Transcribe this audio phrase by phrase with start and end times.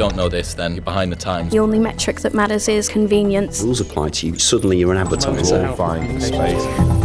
[0.00, 1.52] don't know this, then you're behind the times.
[1.52, 3.60] The only metric that matters is convenience.
[3.60, 4.38] Rules apply to you.
[4.38, 5.70] Suddenly you're an advertiser.
[5.74, 6.99] Find space.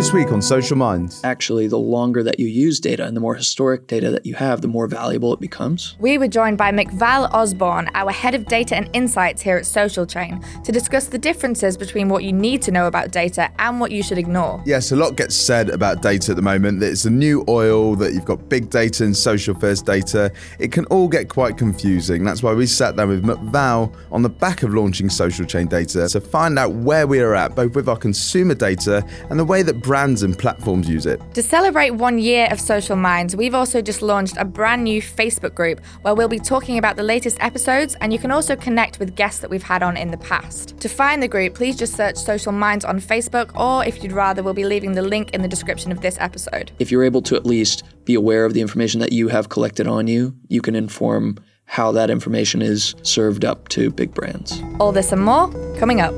[0.00, 1.20] This week on Social Minds.
[1.24, 4.62] Actually, the longer that you use data and the more historic data that you have,
[4.62, 5.94] the more valuable it becomes.
[5.98, 10.06] We were joined by McVal Osborne, our head of data and insights here at Social
[10.06, 13.90] Chain, to discuss the differences between what you need to know about data and what
[13.90, 14.62] you should ignore.
[14.64, 16.80] Yes, a lot gets said about data at the moment.
[16.80, 20.32] That it's a new oil, that you've got big data and social first data.
[20.58, 22.24] It can all get quite confusing.
[22.24, 26.08] That's why we sat down with McVal on the back of launching Social Chain Data
[26.08, 29.62] to find out where we are at, both with our consumer data and the way
[29.62, 31.20] that brands and platforms use it.
[31.34, 35.52] To celebrate one year of Social Minds, we've also just launched a brand new Facebook
[35.52, 39.16] group where we'll be talking about the latest episodes and you can also connect with
[39.16, 40.78] guests that we've had on in the past.
[40.78, 44.44] To find the group, please just search Social Minds on Facebook or if you'd rather,
[44.44, 46.70] we'll be leaving the link in the description of this episode.
[46.78, 49.88] If you're able to at least be aware of the information that you have collected
[49.88, 54.62] on you, you can inform how that information is served up to big brands.
[54.78, 56.14] All this and more coming up.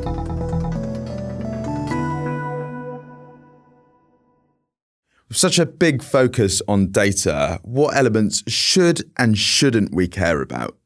[5.32, 10.76] Such a big focus on data, what elements should and shouldn't we care about?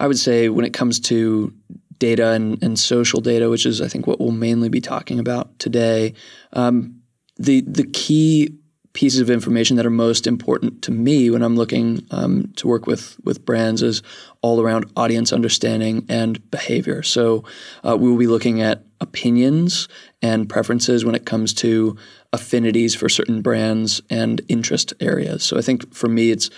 [0.00, 1.52] I would say when it comes to
[1.98, 5.58] data and, and social data, which is I think what we'll mainly be talking about
[5.58, 6.14] today,
[6.52, 7.00] um,
[7.36, 8.56] the the key
[8.92, 12.86] pieces of information that are most important to me when I'm looking um, to work
[12.86, 14.02] with with brands is
[14.40, 17.02] all around audience understanding and behavior.
[17.02, 17.44] So
[17.86, 19.88] uh, we will be looking at opinions
[20.20, 21.96] and preferences when it comes to
[22.32, 25.44] affinities for certain brands and interest areas.
[25.44, 26.50] So I think for me, it's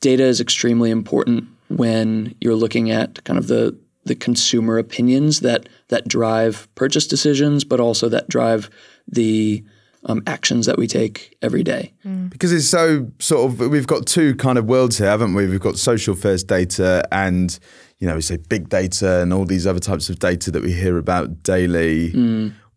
[0.00, 5.68] data is extremely important when you're looking at kind of the the consumer opinions that
[5.88, 8.70] that drive purchase decisions, but also that drive
[9.06, 9.62] the
[10.04, 11.92] um, actions that we take every day.
[12.28, 15.46] Because it's so sort of, we've got two kind of worlds here, haven't we?
[15.46, 17.58] We've got social first data and,
[18.00, 20.72] you know, we say big data and all these other types of data that we
[20.72, 22.10] hear about daily.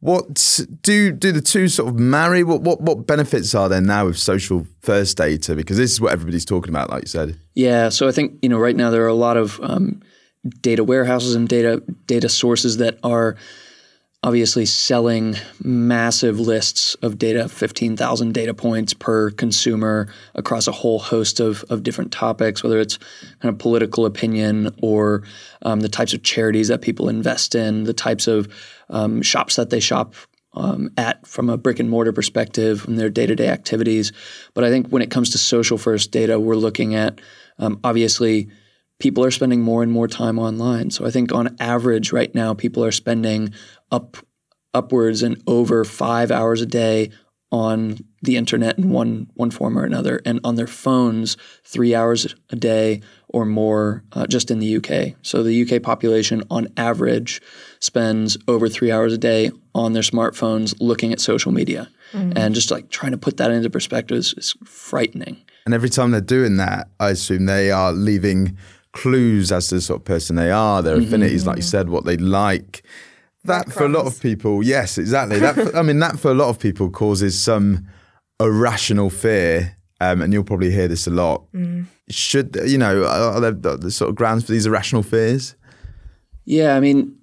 [0.02, 2.44] What do do the two sort of marry?
[2.44, 5.56] What what what benefits are there now with social first data?
[5.56, 7.40] Because this is what everybody's talking about, like you said.
[7.54, 10.02] Yeah, so I think you know right now there are a lot of um,
[10.60, 13.38] data warehouses and data data sources that are
[14.24, 21.00] obviously selling massive lists of data, fifteen thousand data points per consumer across a whole
[21.00, 22.98] host of of different topics, whether it's
[23.42, 25.24] kind of political opinion or
[25.64, 28.48] um, the types of charities that people invest in, the types of
[28.90, 30.16] um, shops that they shop
[30.54, 34.14] um, at from a brick and mortar perspective in their day to day activities.
[34.54, 37.20] But I think when it comes to social first data, we're looking at
[37.60, 38.50] um, obviously
[39.00, 40.90] people are spending more and more time online.
[40.90, 43.54] So I think on average right now, people are spending
[43.94, 44.18] up
[44.74, 47.12] upwards and over five hours a day
[47.52, 52.36] on the internet in one one form or another, and on their phones three hours
[52.50, 55.16] a day or more, uh, just in the UK.
[55.22, 57.42] So the UK population, on average,
[57.80, 62.36] spends over three hours a day on their smartphones looking at social media, mm-hmm.
[62.36, 65.38] and just like trying to put that into perspective is, is frightening.
[65.66, 68.58] And every time they're doing that, I assume they are leaving
[68.94, 71.06] clues as to the sort of person they are, their mm-hmm.
[71.06, 71.68] affinities, like you mm-hmm.
[71.68, 72.84] said, what they like.
[73.46, 75.40] That for a lot of people, yes, exactly.
[75.40, 77.88] That I mean, that for a lot of people causes some
[78.40, 81.44] irrational fear, um, and you'll probably hear this a lot.
[82.10, 83.04] Should you know?
[83.06, 85.56] Are there the, the sort of grounds for these irrational fears?
[86.46, 87.18] Yeah, I mean,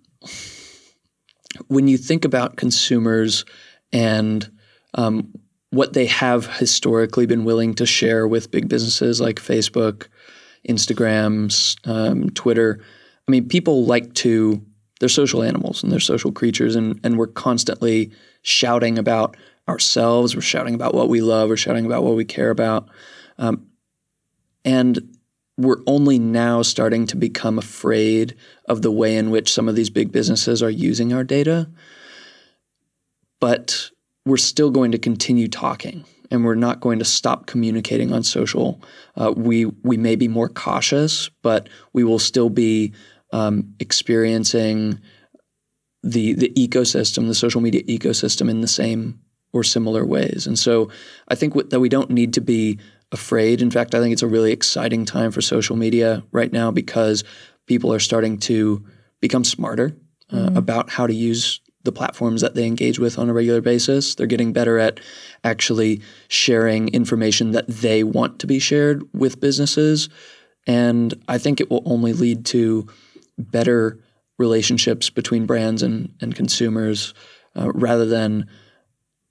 [1.69, 3.44] when you think about consumers
[3.92, 4.50] and
[4.94, 5.32] um,
[5.70, 10.08] what they have historically been willing to share with big businesses like Facebook,
[10.69, 12.81] Instagram, s- um, Twitter,
[13.28, 14.64] I mean, people like to,
[15.00, 18.12] they're social animals and they're social creatures, and, and we're constantly
[18.43, 19.37] shouting about
[19.69, 22.88] ourselves, we're shouting about what we love, we're shouting about what we care about.
[23.38, 23.66] Um,
[24.65, 25.16] and
[25.56, 29.91] we're only now starting to become afraid of the way in which some of these
[29.91, 31.69] big businesses are using our data.
[33.41, 33.91] But
[34.26, 38.81] we're still going to continue talking and we're not going to stop communicating on social.
[39.17, 42.93] Uh, we, we may be more cautious, but we will still be
[43.32, 45.00] um, experiencing
[46.03, 49.21] the, the ecosystem, the social media ecosystem, in the same
[49.53, 50.47] or similar ways.
[50.47, 50.91] And so
[51.29, 52.79] I think what, that we don't need to be
[53.12, 53.61] afraid.
[53.61, 57.25] In fact, I think it's a really exciting time for social media right now because
[57.67, 58.85] people are starting to
[59.21, 59.97] become smarter
[60.32, 64.15] uh, about how to use the platforms that they engage with on a regular basis.
[64.15, 65.00] They're getting better at
[65.44, 70.09] actually sharing information that they want to be shared with businesses.
[70.67, 72.87] And I think it will only lead to
[73.40, 73.98] better
[74.38, 77.14] relationships between brands and, and consumers
[77.56, 78.48] uh, rather than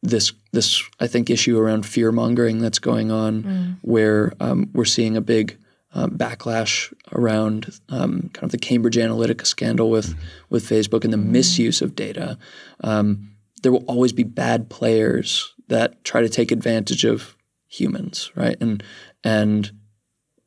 [0.01, 3.43] this this I think issue around fear mongering that's going on,
[3.81, 5.57] where um, we're seeing a big
[5.93, 10.15] um, backlash around um, kind of the Cambridge Analytica scandal with
[10.49, 12.37] with Facebook and the misuse of data.
[12.81, 13.31] Um,
[13.61, 17.35] there will always be bad players that try to take advantage of
[17.67, 18.55] humans, right?
[18.61, 18.83] And
[19.23, 19.71] and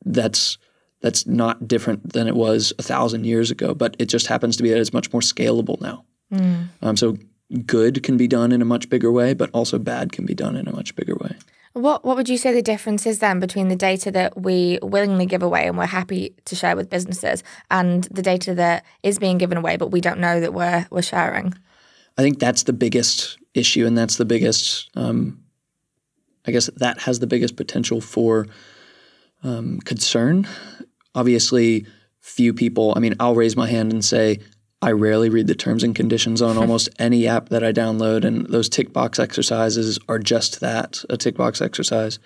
[0.05, 0.57] that's
[1.03, 4.63] that's not different than it was a thousand years ago, but it just happens to
[4.63, 6.05] be that it's much more scalable now.
[6.81, 7.17] Um, so
[7.65, 10.55] good can be done in a much bigger way, but also bad can be done
[10.55, 11.35] in a much bigger way.
[11.73, 15.25] What what would you say the difference is then between the data that we willingly
[15.25, 19.39] give away and we're happy to share with businesses and the data that is being
[19.39, 21.53] given away but we don't know that we're we're sharing?
[22.17, 24.89] I think that's the biggest issue, and that's the biggest.
[24.95, 25.43] Um,
[26.45, 28.47] I guess that has the biggest potential for
[29.43, 30.47] um, concern.
[31.15, 31.85] Obviously,
[32.19, 32.93] few people.
[32.95, 34.39] I mean, I'll raise my hand and say
[34.81, 38.45] I rarely read the terms and conditions on almost any app that I download, and
[38.47, 42.19] those tick box exercises are just that—a tick box exercise.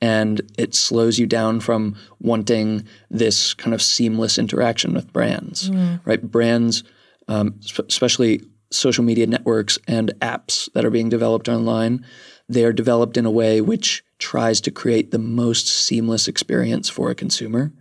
[0.00, 5.70] And it slows you down from wanting this kind of seamless interaction with brands,
[6.04, 6.20] right?
[6.20, 6.82] Brands,
[7.28, 12.04] um, especially social media networks and apps that are being developed online,
[12.48, 17.10] they are developed in a way which tries to create the most seamless experience for
[17.10, 17.72] a consumer.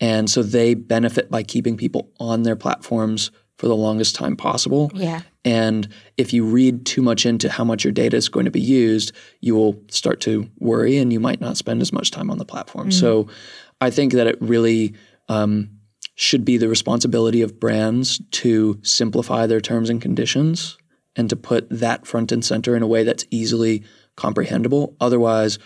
[0.00, 4.90] And so they benefit by keeping people on their platforms for the longest time possible.
[4.94, 5.22] Yeah.
[5.44, 8.60] And if you read too much into how much your data is going to be
[8.60, 12.38] used, you will start to worry and you might not spend as much time on
[12.38, 12.92] the platform.
[12.92, 13.28] So
[13.80, 14.94] I think that it really
[15.28, 15.70] um,
[16.14, 20.78] should be the responsibility of brands to simplify their terms and conditions
[21.16, 23.82] and to put that front and center in a way that's easily
[24.16, 24.96] comprehensible.
[25.00, 25.58] Otherwise,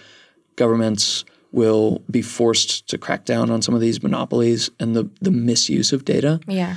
[0.57, 5.31] governments will be forced to crack down on some of these monopolies and the, the
[5.31, 6.41] misuse of data.
[6.49, 6.77] Yeah.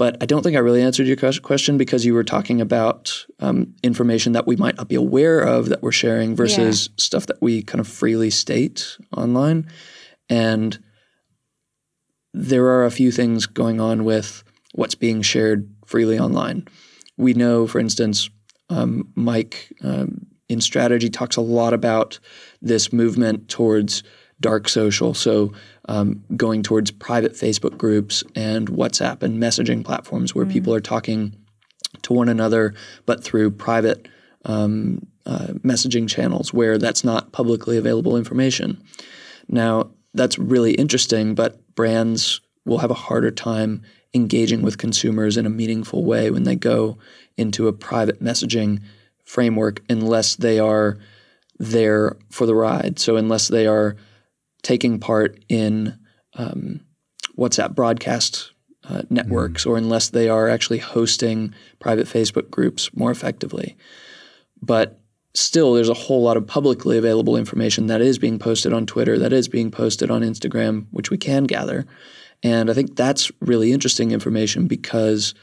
[0.00, 3.74] But I don't think I really answered your question because you were talking about um,
[3.82, 7.62] information that we might not be aware of that we're sharing versus stuff that we
[7.62, 9.70] kind of freely state online.
[10.30, 10.82] And
[12.32, 16.66] there are a few things going on with what's being shared freely online.
[17.18, 18.30] We know, for instance,
[18.70, 22.18] um, Mike um, in strategy talks a lot about
[22.62, 24.02] this movement towards
[24.40, 25.14] dark social.
[25.14, 25.52] So,
[25.88, 31.36] um, going towards private Facebook groups and WhatsApp and messaging platforms where people are talking
[32.02, 32.74] to one another,
[33.06, 34.08] but through private
[34.44, 38.82] um, uh, messaging channels where that's not publicly available information.
[39.48, 43.82] Now, that's really interesting, but brands will have a harder time
[44.14, 46.98] engaging with consumers in a meaningful way when they go
[47.36, 48.80] into a private messaging
[49.24, 50.98] framework unless they are
[51.60, 52.98] there for the ride.
[52.98, 53.94] So, unless they are
[54.62, 55.96] taking part in
[56.34, 56.80] um,
[57.38, 58.52] WhatsApp broadcast
[58.88, 63.76] uh, networks or unless they are actually hosting private Facebook groups more effectively.
[64.60, 65.00] But
[65.34, 69.18] still, there's a whole lot of publicly available information that is being posted on Twitter,
[69.18, 71.86] that is being posted on Instagram, which we can gather.
[72.42, 75.34] And I think that's really interesting information because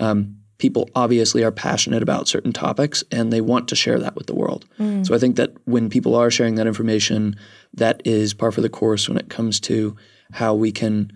[0.00, 4.26] um, people obviously are passionate about certain topics and they want to share that with
[4.26, 4.64] the world.
[5.04, 7.36] So I think that when people are sharing that information,
[7.74, 9.96] that is par for the course when it comes to
[10.32, 11.12] how we can,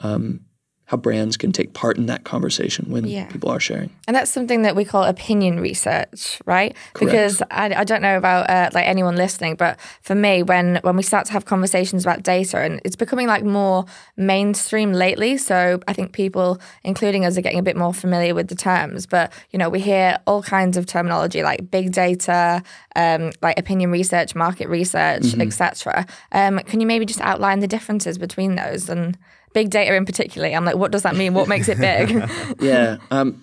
[0.00, 0.40] um,
[0.86, 3.26] how brands can take part in that conversation when Yeah.
[3.28, 3.88] people are sharing.
[4.06, 6.76] And that's something that we call opinion research, right?
[6.92, 6.98] Correct.
[7.10, 10.94] Because I, I don't know about uh, like anyone listening, but for me, when when
[10.96, 13.86] we start to have conversations about data, and it's becoming like more
[14.16, 18.48] mainstream lately, so I think people, including us, are getting a bit more familiar with
[18.48, 19.06] the terms.
[19.06, 22.62] But you know, we hear all kinds of terminology like big data,
[22.94, 26.06] um, like opinion research, market research, etc.
[26.32, 29.16] Um, can you maybe just outline the differences between those and
[29.54, 30.48] big data in particular?
[30.48, 31.32] I'm like, what does that mean?
[31.32, 32.10] What makes it big?
[32.60, 32.98] yeah.
[33.10, 33.42] Um,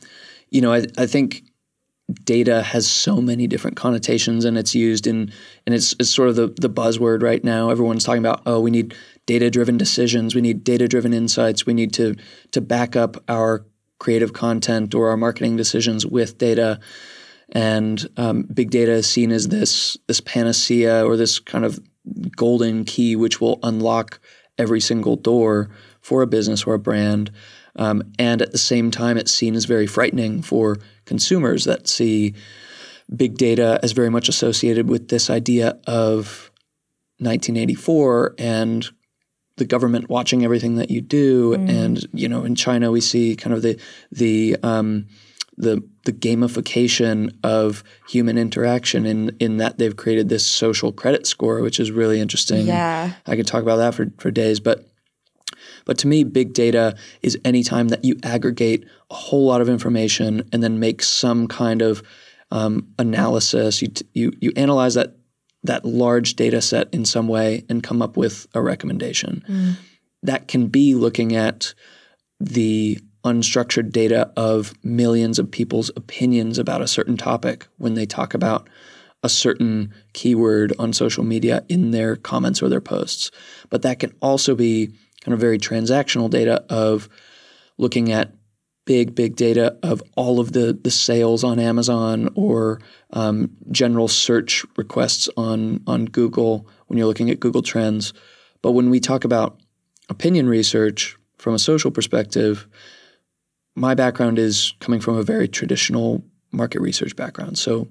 [0.52, 1.44] you know, I, I think
[2.24, 5.32] data has so many different connotations and it's used in
[5.66, 7.70] and it's, it's sort of the, the buzzword right now.
[7.70, 8.94] Everyone's talking about, oh, we need
[9.26, 12.16] data driven decisions, we need data driven insights, we need to
[12.52, 13.66] to back up our
[14.00, 16.80] creative content or our marketing decisions with data.
[17.54, 21.80] And um, big data is seen as this this panacea or this kind of
[22.36, 24.20] golden key which will unlock
[24.58, 25.70] every single door
[26.02, 27.32] for a business or a brand.
[27.76, 32.34] Um, and at the same time, it's seen as very frightening for consumers that see
[33.16, 36.52] big data as very much associated with this idea of
[37.20, 38.90] 1984 and
[39.58, 41.54] the government watching everything that you do.
[41.54, 43.80] And you know, in China, we see kind of the
[44.12, 45.08] the um,
[45.58, 51.62] the the gamification of human interaction in in that they've created this social credit score,
[51.62, 52.66] which is really interesting.
[52.66, 53.14] Yeah.
[53.28, 54.91] I could talk about that for, for days, but
[55.86, 59.70] but to me, big data is any time that you aggregate a whole lot of
[59.70, 62.04] information and then make some kind of
[62.52, 63.82] um, analysis.
[63.82, 65.16] You, t- you you analyze that
[65.64, 69.78] that large data set in some way and come up with a recommendation.
[70.24, 71.74] That can be looking at
[72.40, 78.34] the unstructured data of millions of people's opinions about a certain topic when they talk
[78.34, 78.68] about
[79.24, 83.30] a certain keyword on social media in their comments or their posts.
[83.70, 84.92] But that can also be
[85.24, 87.10] kind of very transactional data of
[87.78, 88.34] looking at
[88.86, 94.66] big, big data of all of the the sales on Amazon or um, general search
[94.78, 98.14] requests on on Google when you're looking at Google Trends.
[98.62, 99.60] But when we talk about
[100.10, 102.68] opinion research from a social perspective,
[103.76, 107.58] my background is coming from a very traditional market research background.
[107.58, 107.88] So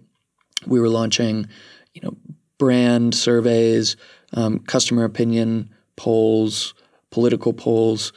[0.66, 1.48] we were launching,
[1.94, 2.16] you know,
[2.58, 3.96] brand surveys,
[4.34, 6.74] um, customer opinion polls,
[7.10, 8.12] political polls,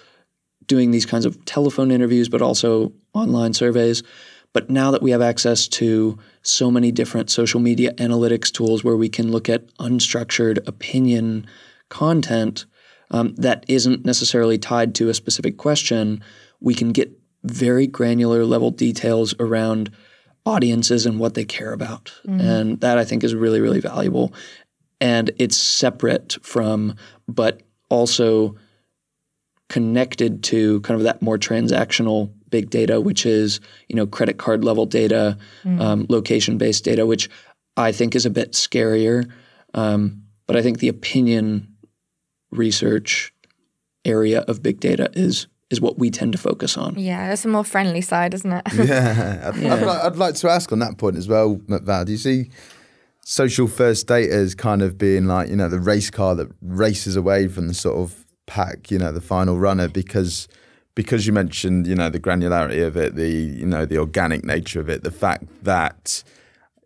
[0.68, 4.04] doing these kinds of telephone interviews, but also online surveys.
[4.54, 8.96] But now that we have access to so many different social media analytics tools where
[8.96, 11.48] we can look at unstructured opinion
[11.90, 12.66] content
[13.12, 16.24] um, that isn't necessarily tied to a specific question,
[16.60, 17.12] we can get
[17.44, 19.92] very granular level details around
[20.46, 22.14] audiences and what they care about.
[22.42, 24.34] And that I think is really, really valuable.
[25.02, 26.96] And it's separate from,
[27.28, 28.56] but also
[29.70, 34.64] connected to kind of that more transactional big data, which is you know credit card
[34.64, 35.38] level data,
[35.80, 37.30] um, location based data, which
[37.78, 39.30] I think is a bit scarier.
[39.74, 41.68] Um, but I think the opinion
[42.52, 43.34] research
[44.06, 46.94] area of big data is is what we tend to focus on.
[47.00, 48.62] Yeah, it's a more friendly side, isn't it?
[48.76, 52.06] Yeah, I'd, I'd, like, I'd like to ask on that point as well, McVal.
[52.06, 52.52] Do you see
[53.26, 57.16] social first data as kind of being like you know the race car that races
[57.16, 60.48] away from the sort of pack, you know, the final runner because
[60.96, 64.80] because you mentioned you know the granularity of it, the you know the organic nature
[64.80, 66.24] of it, the fact that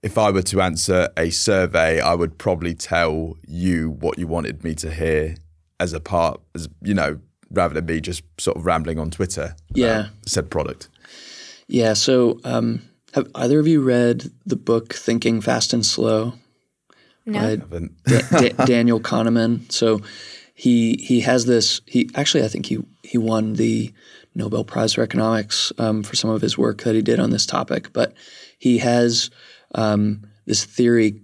[0.03, 4.63] if I were to answer a survey, I would probably tell you what you wanted
[4.63, 5.35] me to hear
[5.79, 7.19] as a part, as you know,
[7.51, 9.55] rather than me just sort of rambling on Twitter.
[9.73, 10.07] Yeah.
[10.25, 10.87] said product.
[11.67, 11.93] Yeah.
[11.93, 12.81] So, um,
[13.13, 16.33] have either of you read the book Thinking Fast and Slow?
[17.25, 17.39] No.
[17.39, 19.69] by Haven't- Da- Da- Daniel Kahneman.
[19.71, 20.01] So
[20.57, 21.81] he he has this.
[21.85, 23.93] He actually, I think he he won the
[24.33, 27.45] Nobel Prize for Economics um, for some of his work that he did on this
[27.45, 27.93] topic.
[27.93, 28.15] But
[28.57, 29.29] he has
[29.75, 31.21] um, this theory.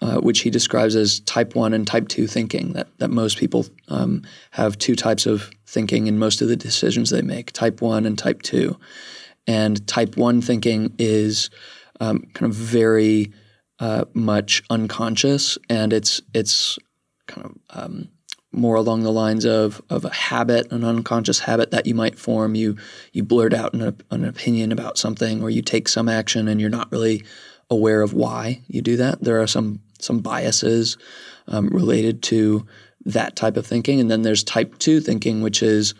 [0.00, 2.72] Uh, which he describes as type one and type two thinking.
[2.72, 7.10] That that most people um, have two types of thinking in most of the decisions
[7.10, 8.76] they make: type one and type two.
[9.46, 11.50] And type one thinking is
[12.00, 13.32] um, kind of very
[13.78, 16.80] uh, much unconscious, and it's it's
[17.28, 18.08] kind of um,
[18.52, 22.54] more along the lines of of a habit, an unconscious habit that you might form.
[22.54, 22.76] You
[23.12, 26.70] you blurt out an, an opinion about something, or you take some action, and you're
[26.70, 27.24] not really
[27.70, 29.22] aware of why you do that.
[29.22, 30.98] There are some some biases
[31.48, 32.66] um, related to
[33.04, 35.94] that type of thinking, and then there's type two thinking, which is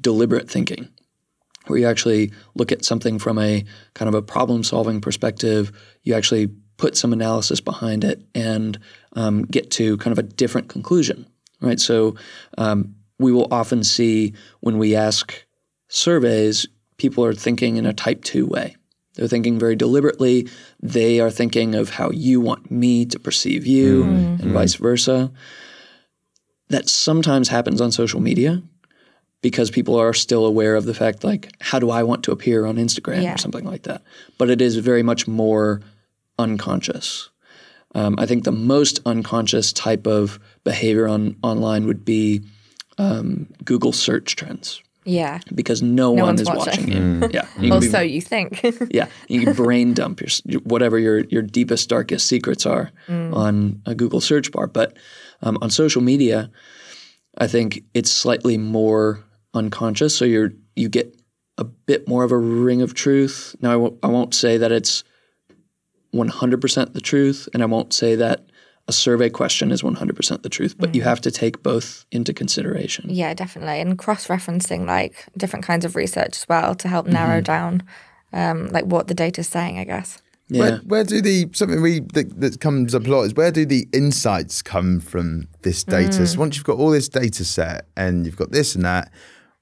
[0.00, 0.88] deliberate thinking
[1.66, 3.64] where you actually look at something from a
[3.94, 5.72] kind of a problem solving perspective.
[6.02, 8.78] You actually put some analysis behind it and
[9.14, 11.26] um, get to kind of a different conclusion,
[11.60, 11.80] right?
[11.80, 12.16] So
[12.58, 15.44] um, we will often see when we ask
[15.88, 18.76] surveys, people are thinking in a type two way.
[19.14, 20.48] They're thinking very deliberately.
[20.82, 25.32] They are thinking of how you want me to perceive you and vice versa.
[26.68, 28.62] That sometimes happens on social media
[29.40, 32.66] because people are still aware of the fact like how do I want to appear
[32.66, 33.34] on Instagram Yeah.
[33.34, 34.02] or something like that.
[34.36, 35.80] But it is very much more
[36.38, 37.30] unconscious.
[37.94, 40.38] Um, I think the most unconscious type of
[40.70, 42.42] behavior on online would be
[42.98, 45.38] um, Google search trends Yeah.
[45.54, 46.86] because no, one is watching.
[46.90, 47.28] watching, you.
[47.32, 48.60] Yeah, you Or be- so you think.
[48.90, 53.94] yeah, you can brain dump your whatever your your deepest darkest secrets are on a
[53.94, 54.66] Google search bar.
[54.66, 54.96] But
[55.42, 56.50] um, on social media,
[57.38, 59.20] I think it's slightly more
[59.54, 60.16] unconscious.
[60.18, 61.14] So you're you get
[61.58, 63.54] a bit more of a ring of truth.
[63.62, 65.04] Now I won't, I won't say that it's
[66.14, 68.45] 100% the truth, and I won't say that
[68.88, 70.76] a survey question is 100% the truth.
[70.78, 73.06] But you have to take both into consideration.
[73.08, 73.80] yeah, definitely.
[73.80, 77.82] And cross referencing like different kinds of research as well to help narrow down
[78.32, 80.22] um, like what the data is saying, I guess.
[80.48, 80.60] Yeah.
[80.60, 83.66] Where, where do the something we that, that comes up a lot is where do
[83.66, 86.20] the insights come from this data?
[86.20, 86.26] Mm.
[86.28, 89.10] So once you've got all this data set and you've got this and that,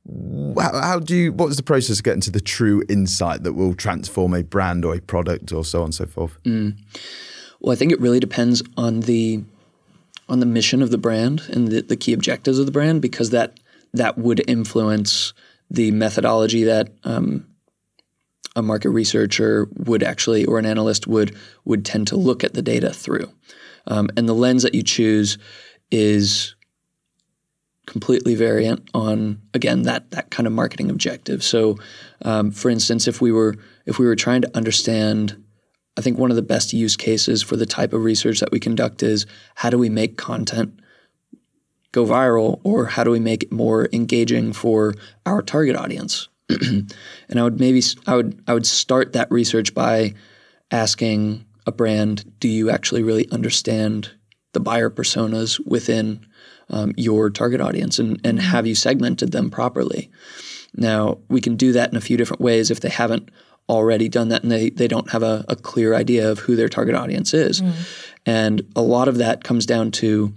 [0.07, 1.33] how, how do you?
[1.33, 4.85] What is the process of getting to the true insight that will transform a brand
[4.85, 6.37] or a product or so on and so forth?
[6.45, 6.77] Mm.
[7.65, 9.43] Well, I think it really depends on the
[10.29, 13.31] on the mission of the brand and the, the key objectives of the brand because
[13.31, 13.59] that
[13.95, 15.33] that would influence
[15.71, 17.47] the methodology that um,
[18.55, 22.61] a market researcher would actually or an analyst would would tend to look at the
[22.61, 23.33] data through.
[23.87, 25.39] Um, and the lens that you choose
[25.91, 26.55] is
[27.87, 31.43] completely variant on again that that kind of marketing objective.
[31.43, 31.79] So,
[32.27, 33.55] um, for instance, if we were
[33.87, 35.43] if we were trying to understand,
[35.97, 38.59] I think one of the best use cases for the type of research that we
[38.59, 40.81] conduct is how do we make content
[41.93, 46.29] go viral, or how do we make it more engaging for our target audience?
[46.49, 46.93] and
[47.37, 50.15] I would maybe I would I would start that research by
[50.73, 54.11] asking a brand, do you actually really understand
[54.53, 56.27] the buyer personas within
[56.69, 58.49] um, your target audience and, and mm-hmm.
[58.49, 60.11] have you segmented them properly?
[60.77, 63.31] Now, we can do that in a few different ways if they haven't
[63.69, 66.69] already done that and they, they don't have a, a clear idea of who their
[66.69, 67.63] target audience is.
[67.63, 67.73] Mm.
[68.27, 70.33] And a lot of that comes down to,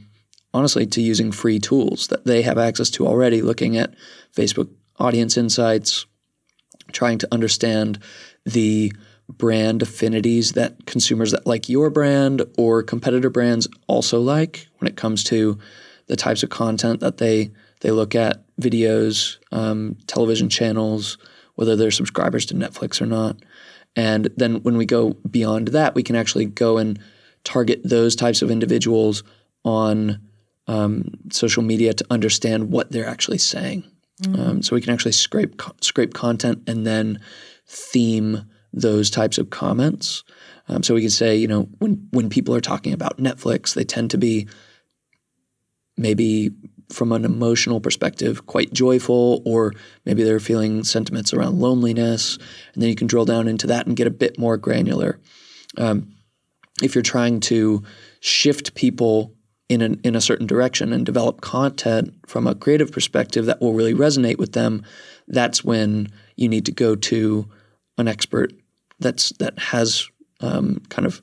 [0.53, 3.93] honestly, to using free tools that they have access to already, looking at
[4.35, 4.69] Facebook
[4.99, 6.05] audience insights,
[6.91, 7.99] trying to understand
[8.45, 8.93] the
[9.29, 14.95] brand affinities that consumers that like your brand or competitor brands also like when it
[14.95, 15.57] comes to
[16.07, 21.17] the types of content that they they look at videos um, television channels
[21.57, 23.37] whether they're subscribers to netflix or not
[23.95, 26.99] and then when we go beyond that we can actually go and
[27.43, 29.23] target those types of individuals
[29.63, 30.19] on
[30.67, 33.83] um, social media to understand what they're actually saying
[34.23, 34.39] mm.
[34.39, 37.19] um, so we can actually scrape scrape content and then
[37.67, 40.23] theme those types of comments.
[40.67, 43.83] Um, so we can say, you know, when when people are talking about Netflix, they
[43.83, 44.47] tend to be
[45.97, 46.51] maybe
[46.89, 49.73] from an emotional perspective quite joyful, or
[50.05, 52.37] maybe they're feeling sentiments around loneliness,
[52.73, 55.19] and then you can drill down into that and get a bit more granular.
[55.77, 56.13] Um,
[56.81, 57.83] if you're trying to
[58.19, 59.33] shift people
[59.69, 63.73] in a, in a certain direction and develop content from a creative perspective that will
[63.73, 64.83] really resonate with them,
[65.27, 67.49] that's when you need to go to
[67.97, 68.53] an expert
[68.99, 70.07] that's that has
[70.39, 71.21] um, kind of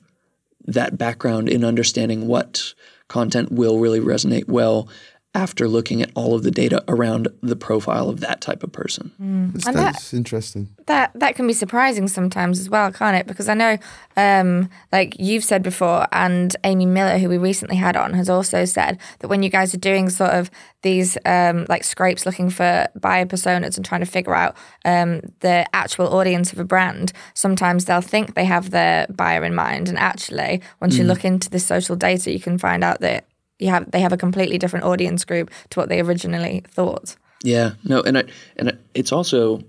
[0.67, 2.73] that background in understanding what
[3.07, 4.89] content will really resonate well
[5.35, 9.11] after looking at all of the data around the profile of that type of person.
[9.21, 9.53] Mm.
[9.53, 10.69] That's, that, interesting.
[10.85, 13.27] That that can be surprising sometimes as well, can't it?
[13.27, 13.77] Because I know,
[14.15, 18.63] um, like you've said before, and Amy Miller, who we recently had on, has also
[18.65, 20.49] said that when you guys are doing sort of
[20.83, 25.65] these um, like scrapes looking for buyer personas and trying to figure out um, the
[25.73, 29.97] actual audience of a brand, sometimes they'll think they have their buyer in mind, and
[29.97, 30.99] actually, once mm.
[30.99, 33.25] you look into the social data, you can find out that
[33.59, 37.15] you have they have a completely different audience group to what they originally thought.
[37.43, 38.23] Yeah, no, and I,
[38.57, 39.63] and it's also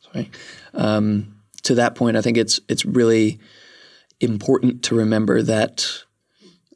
[0.00, 0.30] sorry
[0.74, 2.16] um, to that point.
[2.16, 3.38] I think it's it's really
[4.20, 5.86] important to remember that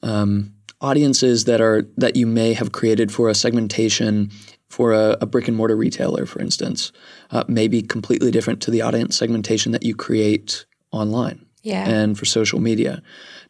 [0.02, 4.30] um, audiences that are that you may have created for a segmentation
[4.68, 6.92] for a, a brick and mortar retailer, for instance,
[7.32, 11.88] uh, may be completely different to the audience segmentation that you create online yeah.
[11.88, 13.02] and for social media.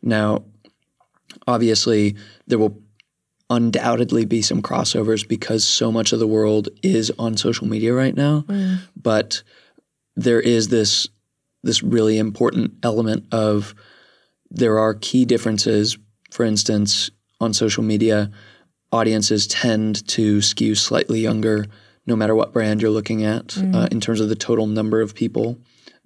[0.03, 0.45] Now,
[1.51, 2.81] obviously there will
[3.51, 8.15] undoubtedly be some crossovers because so much of the world is on social media right
[8.15, 8.43] now.
[8.43, 8.79] Mm.
[8.97, 9.43] But
[10.17, 11.09] there is this
[11.63, 13.75] this really important element of
[14.51, 15.99] there are key differences.
[16.31, 17.11] For instance,
[17.41, 18.31] on social media,
[18.93, 21.67] audiences tend to skew slightly younger,
[22.07, 23.75] no matter what brand you're looking at, mm.
[23.75, 25.59] uh, in terms of the total number of people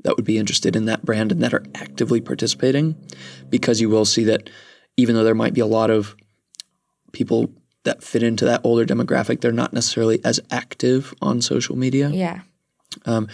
[0.02, 2.96] that would be interested in that brand and that are actively participating,
[3.48, 4.50] because you will see that
[4.96, 6.16] even though there might be a lot of
[7.12, 7.52] people
[7.85, 12.09] that fit into that older demographic, they're not necessarily as active on social media.
[12.09, 12.40] Yeah.
[13.07, 13.28] Um,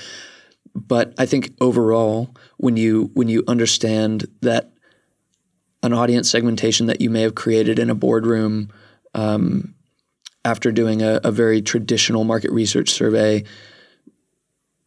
[0.75, 4.73] but I think overall, when you when you understand that
[5.83, 8.71] an audience segmentation that you may have created in a boardroom
[9.15, 9.75] um,
[10.45, 13.45] after doing a, a very traditional market research survey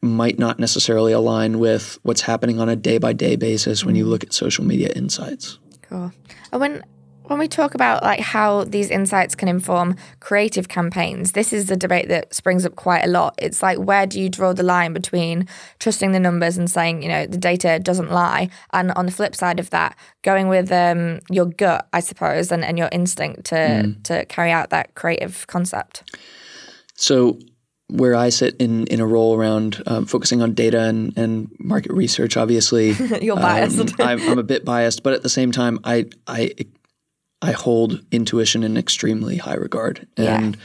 [0.01, 4.03] might not necessarily align with what's happening on a day by day basis when you
[4.03, 4.11] mm-hmm.
[4.11, 5.59] look at social media insights.
[5.93, 6.11] Cool.
[6.51, 6.83] And when
[7.25, 11.75] when we talk about like how these insights can inform creative campaigns, this is a
[11.75, 13.35] debate that springs up quite a lot.
[13.37, 17.09] It's like where do you draw the line between trusting the numbers and saying you
[17.09, 21.19] know the data doesn't lie, and on the flip side of that, going with um,
[21.29, 24.03] your gut, I suppose, and, and your instinct to mm.
[24.05, 26.17] to carry out that creative concept.
[26.95, 27.37] So
[27.93, 31.91] where I sit in in a role around um, focusing on data and, and market
[31.93, 33.79] research, obviously, you're biased.
[33.79, 36.53] Um, I'm, I'm, a bit biased, but at the same time, I I
[37.41, 40.61] I hold intuition in extremely high regard, and yeah.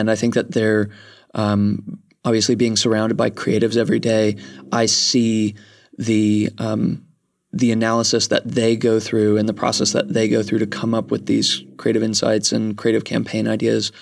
[0.00, 0.90] and I think that they're
[1.34, 4.36] um, obviously being surrounded by creatives every day.
[4.72, 5.54] I see
[5.96, 7.06] the um,
[7.52, 10.92] the analysis that they go through and the process that they go through to come
[10.92, 13.92] up with these creative insights and creative campaign ideas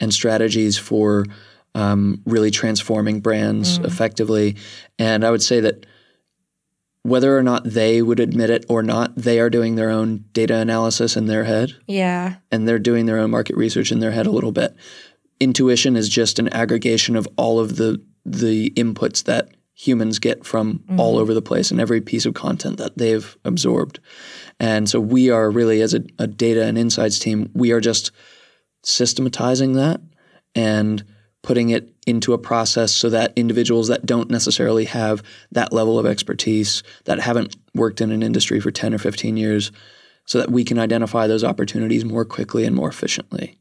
[0.00, 1.26] and strategies for
[1.74, 3.84] um, really transforming brands mm.
[3.84, 4.56] effectively.
[4.98, 5.86] And I would say that
[7.02, 10.56] whether or not they would admit it or not, they are doing their own data
[10.56, 12.36] analysis in their head Yeah.
[12.50, 14.76] and they're doing their own market research in their head a little bit.
[15.40, 20.84] Intuition is just an aggregation of all of the the inputs that humans get from
[20.96, 23.98] all over the place and every piece of content that they've absorbed.
[24.60, 28.12] And so we are really as a, a data and insights team, we are just
[28.84, 30.00] systematizing that
[30.54, 31.02] and
[31.42, 36.06] putting it into a process so that individuals that don't necessarily have that level of
[36.06, 39.72] expertise, that haven't worked in an industry for 10 or 15 years,
[40.24, 43.58] so that we can identify those opportunities more quickly and more efficiently.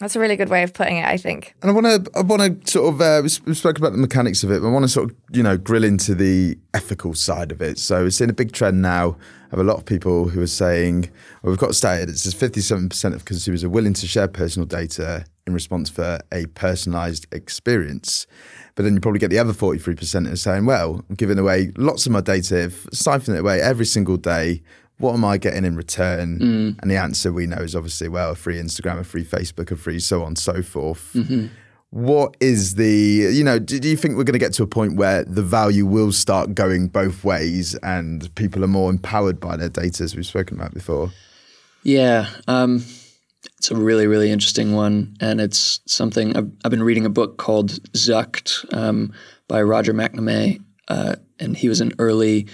[0.00, 1.54] That's a really good way of putting it, I think.
[1.62, 3.92] And I want to, I want to sort of, uh, we sp- we spoke about
[3.92, 6.58] the mechanics of it, but I want to sort of, you know, grill into the
[6.74, 7.78] ethical side of it.
[7.78, 9.16] So we're seeing a big trend now
[9.52, 11.10] of a lot of people who are saying,
[11.42, 15.24] well, we've got stated, it says 57% of consumers are willing to share personal data
[15.46, 18.26] in response for a personalised experience.
[18.74, 21.72] But then you probably get the other 43% who are saying, well, I'm giving away
[21.76, 24.62] lots of my data, if siphoning it away every single day.
[24.98, 26.38] What am I getting in return?
[26.80, 29.76] And the answer we know is obviously, well, a free Instagram, a free Facebook, a
[29.76, 31.14] free so on and so forth.
[31.90, 32.88] What is the,
[33.32, 35.42] you know, do, do you think we're going to get to a point where the
[35.42, 40.16] value will start going both ways and people are more empowered by their data, as
[40.16, 41.10] we've spoken about before?
[41.82, 42.84] Yeah, um,
[43.66, 45.16] it's a really, really interesting one.
[45.20, 49.12] And it's something I've, I've been reading a book called Zucked um,
[49.48, 50.62] by Roger McNamee.
[50.86, 52.46] Uh, and he was an early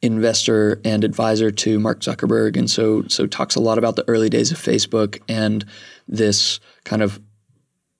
[0.00, 4.30] investor and advisor to Mark Zuckerberg, and so so talks a lot about the early
[4.30, 5.66] days of Facebook and
[6.08, 7.20] this kind of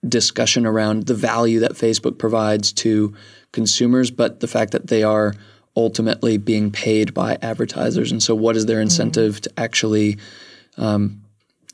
[0.08, 3.14] discussion around the value that Facebook provides to
[3.52, 5.34] consumers, but the fact that they are
[5.76, 10.16] ultimately being paid by advertisers, and so what is their incentive to actually
[10.78, 11.20] um,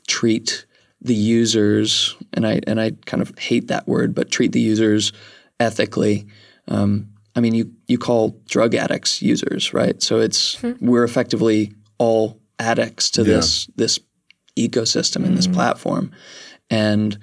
[0.07, 0.65] treat
[1.01, 2.15] the users?
[2.33, 5.13] And I and I kind of hate that word, but treat the users
[5.59, 6.27] ethically.
[6.67, 10.01] Um, I mean, you you call drug addicts users, right?
[10.01, 13.99] So it's we're effectively all addicts to this this
[14.57, 16.11] ecosystem and this platform,
[16.69, 17.17] and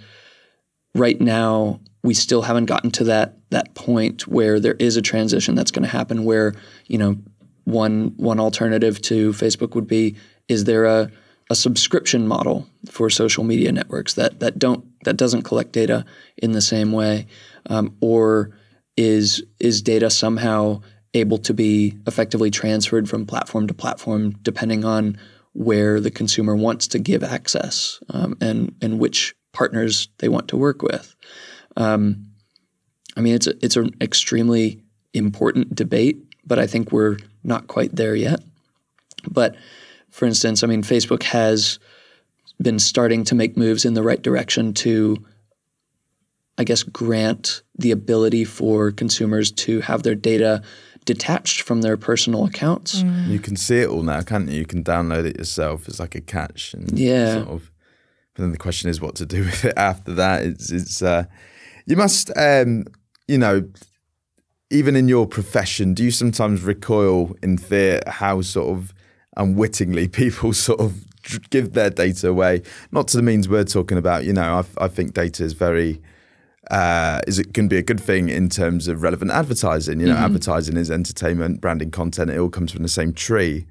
[0.95, 5.55] right now we still haven't gotten to that that point where there is a transition
[5.55, 6.25] that's going to happen.
[6.25, 6.55] Where
[6.87, 7.17] you know
[7.65, 10.17] one one alternative to Facebook would be:
[10.49, 11.11] is there a
[11.51, 16.05] a subscription model for social media networks that that don't that doesn't collect data
[16.37, 17.27] in the same way,
[17.67, 18.57] um, or
[18.97, 20.81] is is data somehow
[21.13, 25.19] able to be effectively transferred from platform to platform depending on
[25.53, 30.57] where the consumer wants to give access um, and and which partners they want to
[30.57, 31.17] work with.
[31.77, 32.27] Um,
[33.17, 37.97] I mean, it's a, it's an extremely important debate, but I think we're not quite
[37.97, 38.41] there yet.
[39.29, 39.57] But
[40.11, 41.79] for instance, I mean, Facebook has
[42.61, 45.25] been starting to make moves in the right direction to,
[46.59, 50.63] I guess, grant the ability for consumers to have their data
[51.07, 53.03] detached from their personal accounts.
[53.27, 54.59] You can see it all now, can't you?
[54.59, 55.89] You can download it yourself.
[55.89, 56.75] It's like a catch.
[56.75, 57.35] And Yeah.
[57.35, 57.71] Sort of,
[58.35, 60.45] but then the question is what to do with it after that.
[60.45, 61.25] It's, it's uh,
[61.87, 62.85] you must, um,
[63.27, 63.69] you know,
[64.71, 68.95] even in your profession, do you sometimes recoil in fear how sort of
[69.37, 71.05] unwittingly people sort of
[71.51, 72.63] give their data away?
[72.93, 74.25] Not to the means we're talking about.
[74.25, 76.01] You know, I, I think data is very
[76.71, 80.01] uh, is it can be a good thing in terms of relevant advertising.
[80.01, 82.31] You know, advertising is entertainment, branding content.
[82.31, 83.67] It all comes from the same tree.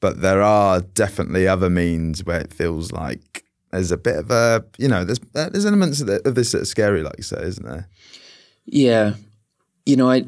[0.00, 4.64] But there are definitely other means where it feels like there's a bit of a,
[4.76, 7.40] you know, there's there's elements of, the, of this that are scary, like you say,
[7.42, 7.88] isn't there?
[8.64, 9.14] Yeah,
[9.86, 10.24] you know, I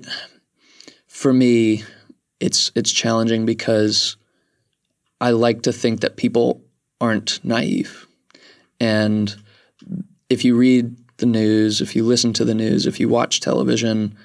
[1.09, 1.83] for me,
[2.39, 4.17] it's it's challenging because
[5.21, 6.63] I like to think that people
[7.01, 8.07] aren't naive,
[8.81, 9.35] and
[10.29, 14.17] if you read the news, if you listen to the news, if you watch television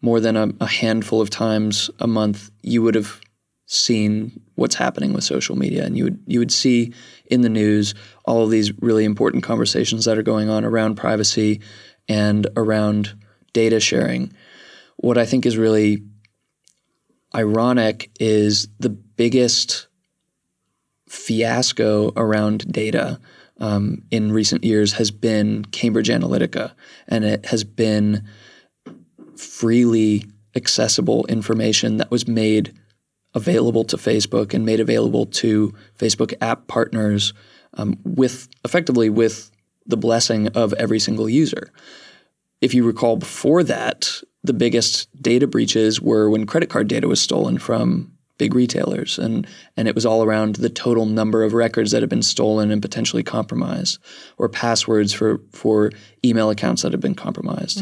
[0.00, 3.20] more than a, a handful of times a month, you would have
[3.66, 6.92] seen what's happening with social media, and you would you would see
[7.26, 11.60] in the news all of these really important conversations that are going on around privacy
[12.08, 13.14] and around
[13.52, 14.32] data sharing.
[14.96, 16.02] What I think is really
[17.34, 19.86] ironic is the biggest
[21.12, 23.20] fiasco around data
[23.58, 26.72] um, in recent years has been Cambridge Analytica,
[27.06, 28.26] and it has been
[29.36, 30.24] freely
[30.56, 32.74] accessible information that was made
[33.34, 37.34] available to Facebook and made available to Facebook app partners
[37.74, 39.50] um, with effectively with
[39.84, 41.70] the blessing of every single user.
[42.62, 47.20] If you recall before that, the biggest data breaches were when credit card data was
[47.20, 48.11] stolen from
[48.42, 52.10] big retailers and and it was all around the total number of records that had
[52.10, 53.98] been stolen and potentially compromised
[54.38, 55.90] or passwords for for
[56.24, 57.78] email accounts that had been compromised.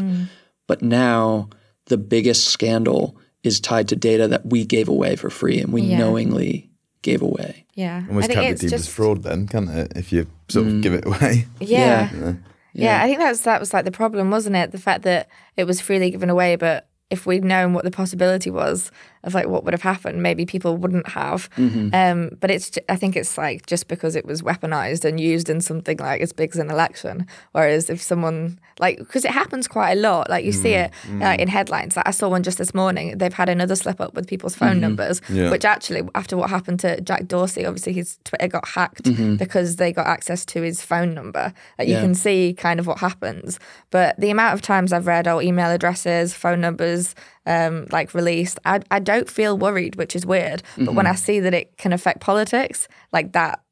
[0.67, 1.49] But now
[1.87, 5.81] the biggest scandal is tied to data that we gave away for free and we
[5.81, 5.97] Yeah.
[5.97, 6.69] knowingly
[7.01, 7.65] gave away.
[7.73, 8.03] Yeah.
[8.07, 9.91] Almost I think can't be deemed just as fraud then, can it?
[9.95, 10.75] If you sort Mm.
[10.75, 11.33] of give it away.
[11.59, 12.09] Yeah.
[12.13, 12.33] Yeah.
[12.73, 13.03] yeah.
[13.03, 14.71] I think that's that was like the problem, wasn't it?
[14.71, 18.49] The fact that it was freely given away, but if we'd known what the possibility
[18.51, 18.91] was
[19.23, 21.49] of like what would have happened, maybe people wouldn't have.
[21.57, 21.93] Mm-hmm.
[21.93, 25.61] Um, but it's I think it's like just because it was weaponized and used in
[25.61, 27.27] something like as big as an election.
[27.51, 31.35] Whereas if someone like because it happens quite a lot, like you see it uh,
[31.37, 31.95] in headlines.
[31.95, 33.17] Like I saw one just this morning.
[33.17, 35.51] They've had another slip up with people's phone numbers, Yeah.
[35.51, 39.03] which actually after what happened to Jack Dorsey, obviously his Twitter got hacked
[39.37, 41.53] because they got access to his phone number.
[41.77, 42.01] Like you Yeah.
[42.01, 43.59] can see kind of what happens.
[43.91, 47.13] But the amount of times I've read oh email addresses, phone numbers,
[47.45, 50.63] um, like released, I I don't feel worried, which is weird.
[50.77, 53.63] But when I see that it can affect politics, like that,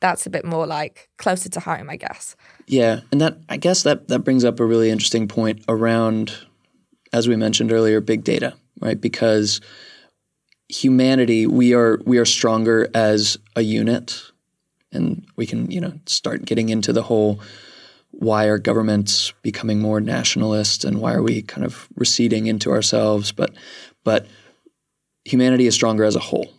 [0.00, 2.36] that's a bit more like closer to home, I guess.
[2.66, 6.36] Yeah, and that I guess that that brings up a really interesting point around,
[7.12, 9.00] as we mentioned earlier, big data, right?
[9.00, 9.60] Because
[10.68, 14.20] humanity, we are we are stronger as a unit,
[14.90, 17.40] and we can you know start getting into the whole
[18.12, 23.32] why are governments becoming more nationalist and why are we kind of receding into ourselves,
[23.32, 23.52] but
[24.04, 24.26] but
[25.24, 26.52] humanity is stronger as a whole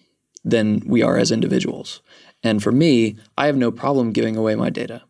[0.43, 2.01] than we are as individuals.
[2.43, 5.03] And for me, I have no problem giving away my data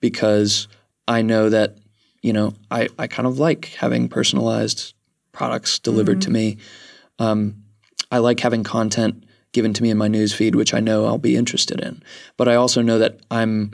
[0.00, 0.68] because
[1.08, 1.78] I know that,
[2.22, 4.94] you know, I, I kind of like having personalized
[5.32, 6.58] products delivered to me.
[7.18, 7.64] Um,
[8.10, 11.18] I like having content given to me in my news feed, which I know I'll
[11.18, 12.02] be interested in.
[12.36, 13.72] But I also know that I'm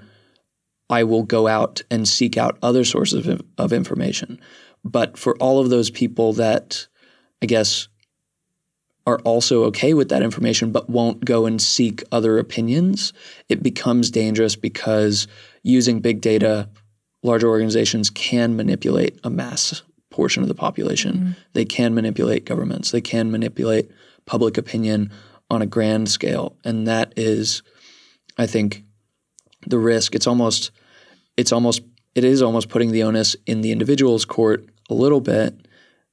[0.90, 4.40] I will go out and seek out other sources of, of information.
[4.84, 6.86] But for all of those people that
[7.42, 7.88] I guess
[9.06, 13.12] are also okay with that information but won't go and seek other opinions,
[13.48, 15.26] it becomes dangerous because
[15.62, 16.68] using big data,
[17.22, 21.14] larger organizations can manipulate a mass portion of the population.
[21.14, 21.30] Mm-hmm.
[21.52, 22.90] They can manipulate governments.
[22.90, 23.90] They can manipulate
[24.26, 25.10] public opinion
[25.50, 26.56] on a grand scale.
[26.64, 27.62] And that is,
[28.36, 28.84] I think,
[29.66, 30.14] the risk.
[30.14, 30.70] It's almost,
[31.38, 31.80] it's almost,
[32.14, 35.54] it is almost putting the onus in the individual's court a little bit,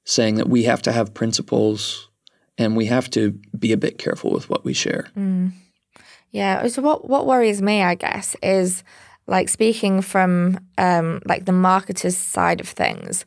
[0.06, 2.10] saying that we have to have principles
[2.58, 5.10] and we have to be a bit careful with what we share.
[6.32, 6.68] Yeah.
[6.68, 8.84] So what what worries me, I guess, is
[9.26, 13.26] like speaking from um, like the marketer's side of things,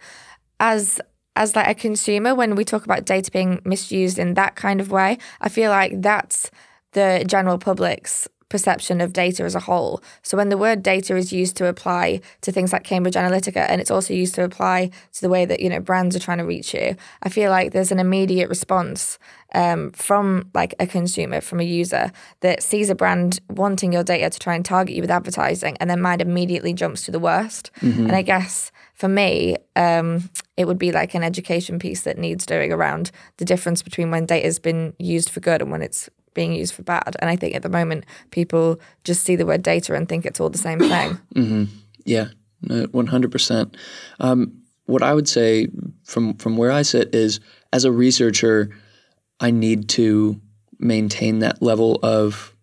[0.60, 1.00] as
[1.34, 4.90] as like a consumer, when we talk about data being misused in that kind of
[4.90, 6.50] way, I feel like that's
[6.92, 10.02] the general public's perception of data as a whole.
[10.22, 13.80] So when the word data is used to apply to things like Cambridge Analytica and
[13.80, 16.44] it's also used to apply to the way that you know brands are trying to
[16.44, 19.18] reach you, I feel like there's an immediate response
[19.54, 24.30] um, from like a consumer, from a user that sees a brand wanting your data
[24.30, 27.70] to try and target you with advertising, and their mind immediately jumps to the worst.
[28.06, 32.44] And I guess for me, um, it would be like an education piece that needs
[32.44, 36.10] doing around the difference between when data has been used for good and when it's
[36.34, 37.16] being used for bad.
[37.20, 40.40] And I think at the moment, people just see the word data and think it's
[40.40, 41.18] all the same thing.
[42.04, 42.28] Yeah,
[42.90, 43.76] one hundred percent.
[44.20, 45.68] Um, What I would say
[46.04, 47.40] from from where I sit is,
[47.72, 48.70] as a researcher,
[49.40, 50.40] I need to
[50.78, 52.54] maintain that level of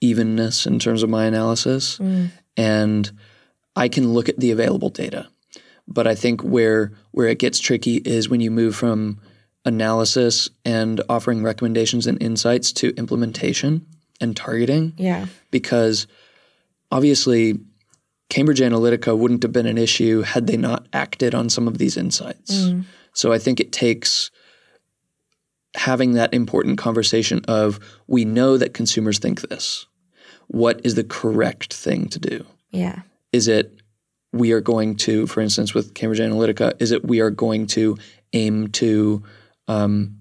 [0.00, 1.98] evenness in terms of my analysis,
[2.56, 3.10] and
[3.76, 5.28] I can look at the available data.
[5.88, 9.18] But I think where where it gets tricky is when you move from
[9.64, 13.86] analysis and offering recommendations and insights to implementation
[14.20, 15.26] and targeting Yeah.
[15.50, 16.06] because
[16.90, 17.58] obviously
[18.28, 21.96] Cambridge Analytica wouldn't have been an issue had they not acted on some of these
[21.96, 22.52] insights.
[22.52, 22.84] Mm.
[23.12, 24.30] So I think it takes
[25.74, 29.86] having that important conversation of we know that consumers think this.
[30.48, 32.44] What is the correct thing to do?
[32.70, 33.02] Yeah.
[33.32, 33.80] Is it
[34.32, 37.96] we are going to, for instance, with Cambridge Analytica, is it we are going to
[38.32, 39.22] aim to
[39.68, 40.18] um,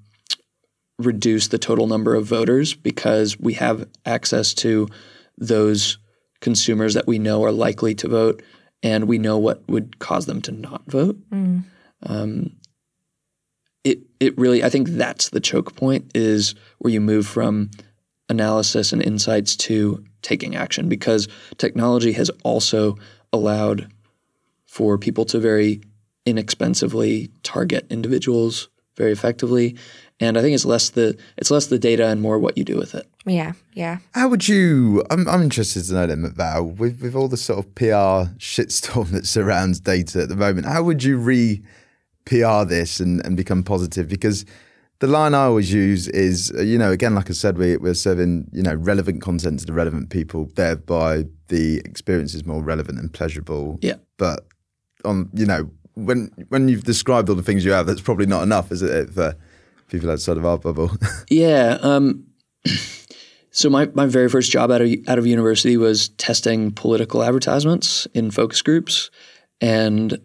[0.99, 4.87] reduce the total number of voters because we have access to
[5.37, 5.97] those
[6.41, 8.41] consumers that we know are likely to vote
[8.83, 11.17] and we know what would cause them to not vote?
[12.03, 12.51] Um,
[13.83, 17.69] it it really I think that's the choke point is where you move from
[18.29, 21.27] analysis and insights to taking action because
[21.57, 22.97] technology has also
[23.33, 23.91] allowed
[24.65, 25.81] for people to very
[26.25, 29.77] inexpensively target individuals very effectively
[30.21, 32.77] and I think it's less the it's less the data and more what you do
[32.77, 33.09] with it.
[33.25, 33.53] Yeah.
[33.73, 33.97] Yeah.
[34.13, 35.03] How would you?
[35.09, 39.09] I'm, I'm interested to know then, Val, with with all the sort of PR shitstorm
[39.11, 40.67] that surrounds data at the moment.
[40.67, 41.61] How would you re
[42.25, 44.07] PR this and, and become positive?
[44.07, 44.45] Because
[44.99, 47.95] the line I always use is, uh, you know, again, like I said, we, we're
[47.95, 52.99] serving you know relevant content to the relevant people, thereby the experience is more relevant
[52.99, 53.79] and pleasurable.
[53.81, 53.95] Yeah.
[54.17, 54.45] But
[55.03, 58.43] on you know when when you've described all the things you have, that's probably not
[58.43, 59.09] enough, is it?
[59.11, 59.35] For
[59.89, 60.91] people outside of our bubble.
[61.29, 61.77] Yeah.
[61.81, 62.25] Um,
[63.51, 68.07] so my, my very first job out of out of university was testing political advertisements
[68.13, 69.11] in focus groups,
[69.59, 70.17] and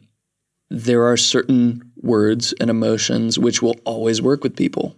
[0.71, 4.97] there are certain words and emotions which will always work with people,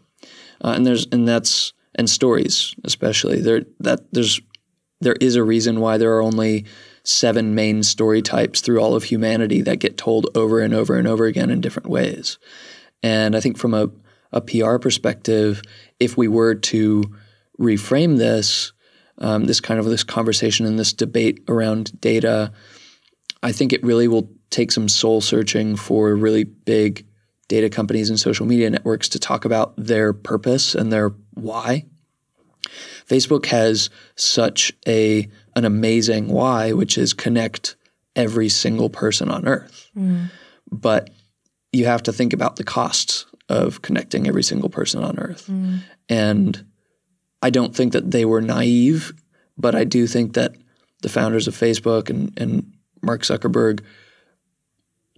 [0.63, 4.41] uh, and there's and that's and stories especially there that there's
[5.01, 6.65] there is a reason why there are only
[7.09, 11.09] seven main story types through all of humanity that get told over and over and
[11.09, 12.39] over again in different ways,
[13.03, 13.91] and I think from a
[14.33, 15.63] a PR perspective,
[15.99, 17.05] if we were to
[17.59, 18.73] reframe this,
[19.19, 22.53] um, this kind of this conversation and this debate around data,
[23.43, 27.07] I think it really will take some soul searching for really big
[27.49, 31.87] data companies and social media networks to talk about their purpose and their why.
[33.07, 37.77] Facebook has such a an amazing why, which is connect
[38.17, 39.91] every single person on earth.
[40.71, 41.11] But
[41.73, 45.49] you have to think about the costs of connecting every single person on earth.
[46.09, 46.65] And
[47.43, 49.13] I don't think that they were naive,
[49.57, 50.55] but I do think that
[51.03, 53.81] the founders of Facebook and, and Mark Zuckerberg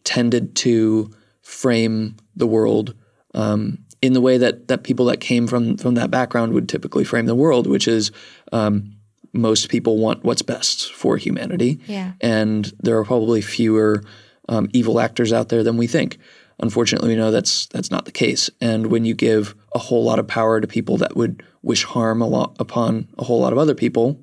[0.04, 1.10] tended to
[1.42, 2.94] frame the world
[3.34, 7.04] um, in the way that that people that came from from that background would typically
[7.04, 8.12] frame the world, which is
[8.52, 8.96] um,
[9.32, 12.12] most people want what's best for humanity, Yeah.
[12.20, 14.02] and there are probably fewer
[14.48, 16.18] um, evil actors out there than we think.
[16.58, 18.50] Unfortunately, we know that's that's not the case.
[18.60, 22.20] And when you give a whole lot of power to people that would wish harm
[22.20, 24.20] a lot upon a whole lot of other people,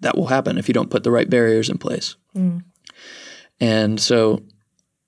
[0.00, 2.16] that will happen if you don't put the right barriers in place.
[3.60, 4.42] And so,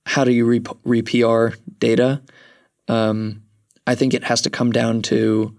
[0.06, 2.22] how do you re, re PR data?
[2.88, 3.42] Um,
[3.86, 5.54] I think it has to come down to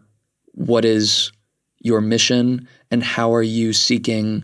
[0.53, 1.31] what is
[1.81, 4.43] your mission and how are you seeking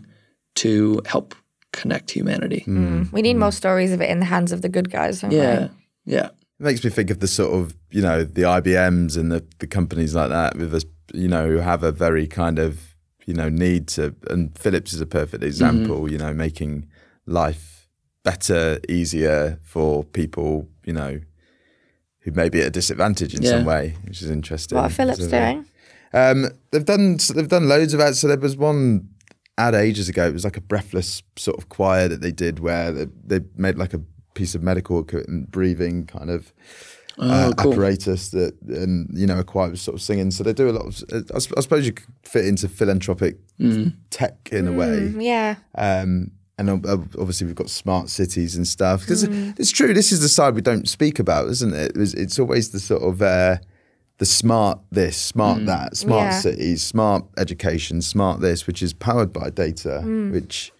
[0.56, 1.34] to help
[1.72, 2.60] connect humanity.
[2.60, 3.02] Hmm.
[3.02, 3.14] Hmm.
[3.14, 3.40] We need hmm.
[3.40, 5.20] more stories of it in the hands of the good guys.
[5.20, 5.68] Don't Yeah,
[6.04, 6.26] yeah.
[6.26, 9.66] It makes me think of the sort of you know the IBMs and the, the
[9.66, 13.48] companies like that with us you know who have a very kind of you know
[13.48, 15.48] need to and Philips is a perfect mm-hmm.
[15.48, 16.88] example you know making
[17.26, 17.88] life
[18.24, 21.20] better easier for people you know
[22.20, 23.50] who may be at a disadvantage in Yeah.
[23.50, 24.76] some way which is interesting.
[24.76, 25.66] What are Philips So, doing?
[26.16, 28.18] Um, they've done they've done loads of ads.
[28.20, 29.08] So there was one
[29.58, 30.26] ad ages ago.
[30.26, 33.76] It was like a breathless sort of choir that they did where they, they made
[33.76, 34.00] like a
[34.34, 36.52] piece of medical equipment, breathing kind of
[37.18, 37.72] uh, Oh, cool.
[37.72, 40.30] apparatus that, and you know, a choir was sort of singing.
[40.30, 41.30] So they do a lot of.
[41.34, 43.94] I suppose you could fit into philanthropic Mm.
[44.10, 45.14] tech in a way.
[45.18, 45.56] Yeah.
[45.76, 49.58] Um, and ob- ob- obviously we've got smart cities and stuff because Mm.
[49.58, 49.94] it's true.
[49.94, 51.92] This is the side we don't speak about, isn't it?
[51.96, 53.56] It's, it's always the sort of uh,
[54.18, 56.40] the smart this, smart that, smart Yeah.
[56.40, 60.32] cities, smart education, smart this, which is powered by data, Mm.
[60.32, 60.72] which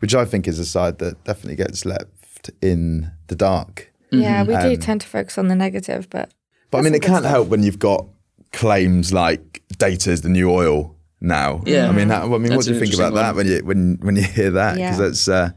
[0.00, 3.92] which I think is a side that definitely gets left in the dark.
[4.10, 6.30] Yeah, we Um, do tend to focus on the negative, but
[6.70, 8.06] But I mean, it can't help when you've got
[8.52, 11.62] claims like data is the new oil now.
[11.66, 11.88] Yeah.
[11.88, 13.98] I mean, that, I mean, what do you think about interesting that when you when
[14.00, 14.76] when you hear that?
[14.76, 15.04] Because Yeah.
[15.06, 15.50] that's uh,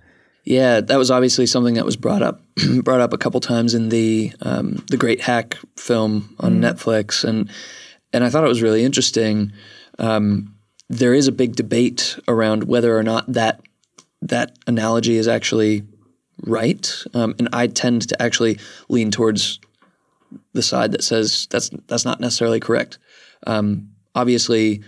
[0.43, 2.41] Yeah, that was obviously something that was brought up
[2.83, 7.49] brought up a couple times in the um, the Great Hack film on Netflix, and
[8.11, 9.53] and I thought it was really interesting.
[9.99, 10.55] Um,
[10.89, 13.61] there is a big debate around whether or not that
[14.21, 15.83] that analogy is actually
[16.41, 19.59] right, um, and I tend to actually lean towards
[20.51, 22.97] the side that says that's that's not necessarily correct.
[23.47, 24.83] Um, obviously,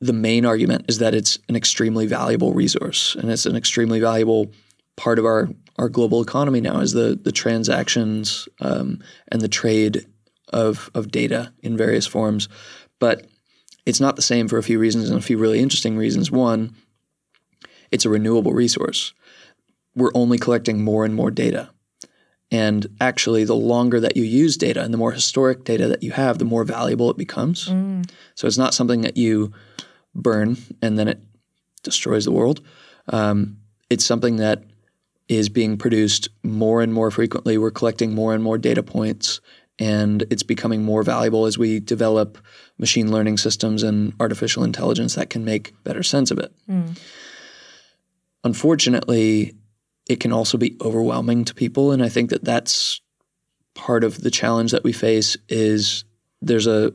[0.00, 4.50] the main argument is that it's an extremely valuable resource and it's an extremely valuable
[4.96, 10.06] part of our, our global economy now is the the transactions um, and the trade
[10.52, 12.48] of of data in various forms.
[12.98, 13.26] But
[13.84, 16.30] it's not the same for a few reasons and a few really interesting reasons.
[16.30, 16.74] One,
[17.90, 19.12] it's a renewable resource.
[19.94, 21.70] We're only collecting more and more data.
[22.50, 26.12] And actually, the longer that you use data and the more historic data that you
[26.12, 27.66] have, the more valuable it becomes.
[28.34, 29.52] So it's not something that you
[30.14, 31.20] burn and then it
[31.82, 32.60] destroys the world.
[33.08, 33.56] Um,
[33.88, 34.64] it's something that
[35.28, 37.58] is being produced more and more frequently.
[37.58, 39.40] We're collecting more and more data points,
[39.78, 42.38] and it's becoming more valuable as we develop
[42.78, 46.52] machine learning systems and artificial intelligence that can make better sense of it.
[46.66, 46.92] Hmm.
[48.44, 49.54] Unfortunately,
[50.08, 53.00] it can also be overwhelming to people, and I think that that's
[53.74, 55.36] part of the challenge that we face.
[55.48, 56.04] Is
[56.40, 56.92] there's a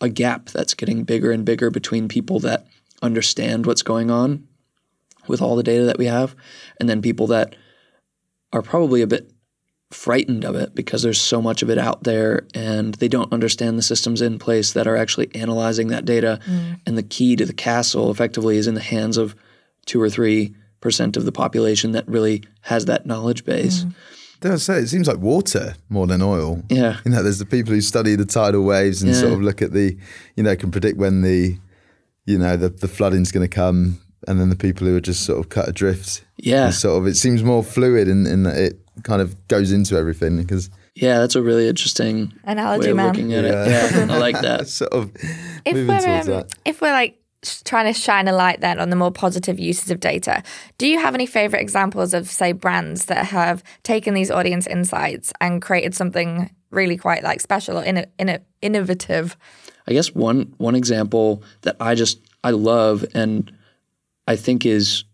[0.00, 2.66] a gap that's getting bigger and bigger between people that
[3.02, 4.47] understand what's going on
[5.28, 6.34] with all the data that we have,
[6.80, 7.54] and then people that
[8.52, 9.30] are probably a bit
[9.90, 13.78] frightened of it because there's so much of it out there and they don't understand
[13.78, 16.38] the systems in place that are actually analyzing that data.
[16.46, 16.80] Mm.
[16.86, 19.34] And the key to the castle effectively is in the hands of
[19.86, 23.84] two or three percent of the population that really has that knowledge base.
[23.84, 23.94] Mm.
[24.40, 26.62] Dare I say, it seems like water more than oil.
[26.68, 26.98] Yeah.
[27.04, 29.20] You know, there's the people who study the tidal waves and Yeah.
[29.20, 29.96] sort of look at the,
[30.36, 31.56] you know, can predict when the,
[32.26, 33.98] you know, the, the flooding's going to come.
[34.26, 36.24] And then the people who are just sort of cut adrift.
[36.36, 36.66] Yeah.
[36.66, 39.96] And sort of, it seems more fluid in, in that it kind of goes into
[39.96, 43.06] everything because Yeah, that's a really interesting Analogy, way of man.
[43.08, 43.52] looking at it.
[43.52, 44.66] Yeah, I like that.
[44.80, 45.12] sort of
[45.64, 46.52] if moving we're towards um, that.
[46.64, 47.16] if we're like
[47.64, 50.42] trying to shine a light then on the more positive uses of data,
[50.78, 55.32] do you have any favorite examples of say brands that have taken these audience insights
[55.40, 59.36] and created something really quite like special or in in innovative?
[59.86, 63.52] I guess one one example that I just I love and
[64.28, 65.04] I think is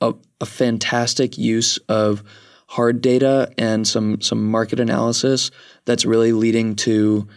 [0.00, 2.24] a, a fantastic use of
[2.68, 5.50] hard data and some some market analysis
[5.84, 7.28] that's really leading to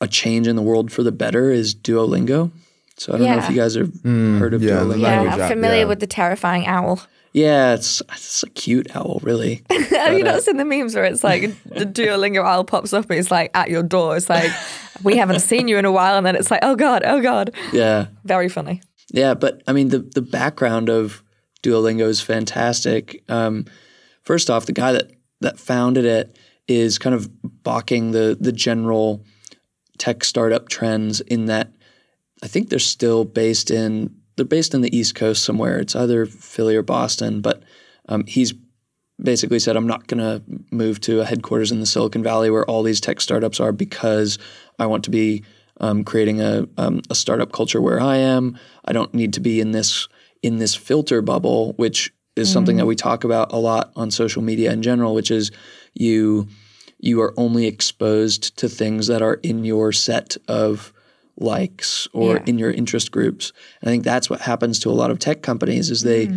[0.00, 2.52] a change in the world for the better is Duolingo.
[2.96, 5.00] So I don't know if you guys have heard of yeah, Duolingo.
[5.00, 5.84] Yeah, I'm app, familiar yeah.
[5.86, 7.00] with the terrifying owl.
[7.32, 9.64] Yeah, it's it's a cute owl, really.
[9.70, 12.92] Have you But, uh, not seen the memes where it's like the Duolingo owl pops
[12.92, 14.16] up and it's like at your door?
[14.16, 14.52] It's like
[15.02, 17.52] we haven't seen you in a while, and then it's like oh god, oh god,
[17.72, 18.06] Yeah.
[18.24, 18.82] very funny.
[19.12, 21.22] Yeah, but I mean the the background of
[21.62, 23.22] Duolingo is fantastic.
[23.28, 23.66] Um,
[24.22, 26.36] first off, the guy that that founded it
[26.66, 27.30] is kind of
[27.62, 29.24] balking the the general
[29.98, 31.72] tech startup trends in that
[32.42, 35.78] I think they're still based in they're based in the East Coast somewhere.
[35.78, 37.62] It's either Philly or Boston, but
[38.08, 38.54] um, he's
[39.22, 42.64] basically said I'm not going to move to a headquarters in the Silicon Valley where
[42.64, 44.38] all these tech startups are because
[44.78, 45.44] I want to be
[45.82, 48.58] um, creating a, um, a startup culture where I am.
[48.84, 50.08] I don't need to be in this
[50.42, 54.42] in this filter bubble, which is something that we talk about a lot on social
[54.42, 55.50] media in general, which is
[55.94, 56.48] you
[56.98, 60.92] you are only exposed to things that are in your set of
[61.36, 62.42] likes or Yeah.
[62.46, 63.52] in your interest groups.
[63.80, 66.30] And I think that's what happens to a lot of tech companies is they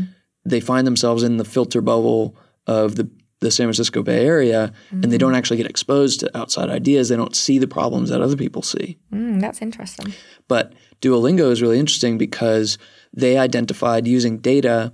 [0.44, 2.36] they find themselves in the filter bubble
[2.68, 3.08] of the
[3.42, 5.38] the San Francisco Bay Area and they don't mm.
[5.38, 7.10] actually get exposed to outside ideas.
[7.10, 8.98] They don't see the problems that other people see.
[9.14, 10.14] Mm, that's interesting.
[10.48, 12.78] But Duolingo is really interesting because
[13.14, 14.92] they identified using data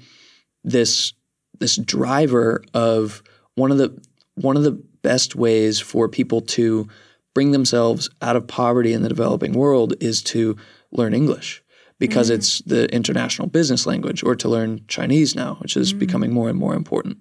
[0.64, 1.14] this
[1.60, 3.22] this driver of
[3.56, 3.98] one of the
[4.36, 6.88] one of the best ways for people to
[7.34, 10.58] bring themselves out of poverty in the developing world is to
[10.92, 11.64] learn English
[12.00, 12.36] because mm.
[12.36, 16.00] it's the international business language or to learn Chinese now which is mm.
[16.00, 17.18] becoming more and more important.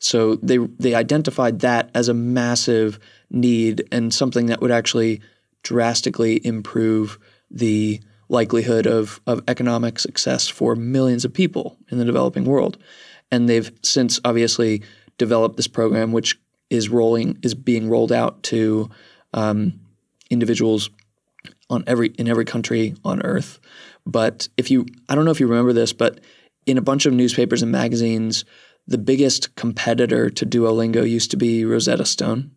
[0.00, 2.98] So they they identified that as a massive
[3.30, 5.20] need and something that would actually
[5.62, 7.18] drastically improve
[7.50, 12.78] the likelihood of, of economic success for millions of people in the developing world.
[13.30, 14.82] And they've since obviously
[15.18, 16.40] developed this program, which
[16.70, 18.88] is rolling is being rolled out to
[19.34, 19.80] um,
[20.30, 20.88] individuals
[21.68, 23.60] on every in every country on earth.
[24.06, 26.20] But if you I don't know if you remember this, but
[26.66, 28.44] in a bunch of newspapers and magazines,
[28.86, 32.50] the biggest competitor to Duolingo used to be Rosetta Stone.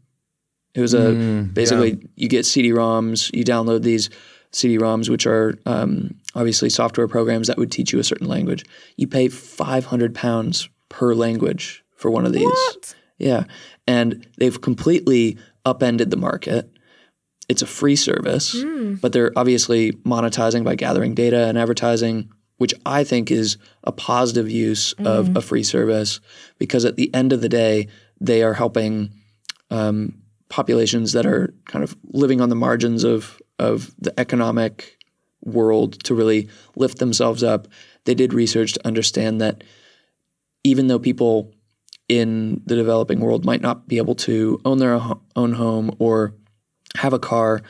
[0.74, 4.10] It was a basically you get CD-ROMs, you download these
[4.52, 8.66] CD-ROMs, which are um, obviously software programs that would teach you a certain language.
[8.98, 12.44] You pay five hundred pounds per language for one of these.
[12.44, 12.96] What?
[13.20, 13.44] Yeah,
[13.88, 16.72] and they've completely upended the market.
[17.50, 18.56] It's a free service,
[19.02, 24.50] but they're obviously monetizing by gathering data and advertising, which I think is a positive
[24.50, 26.20] use of a free service
[26.58, 27.88] because at the end of the day,
[28.22, 29.14] they are helping
[29.70, 34.98] um, populations that are kind of living on the margins of of the economic
[35.44, 37.68] world to really lift themselves up.
[38.06, 39.64] They did research to understand that
[40.64, 41.54] even though people
[42.10, 45.00] in the developing world might not be able to own their
[45.36, 46.36] own home or
[46.98, 47.62] have a car,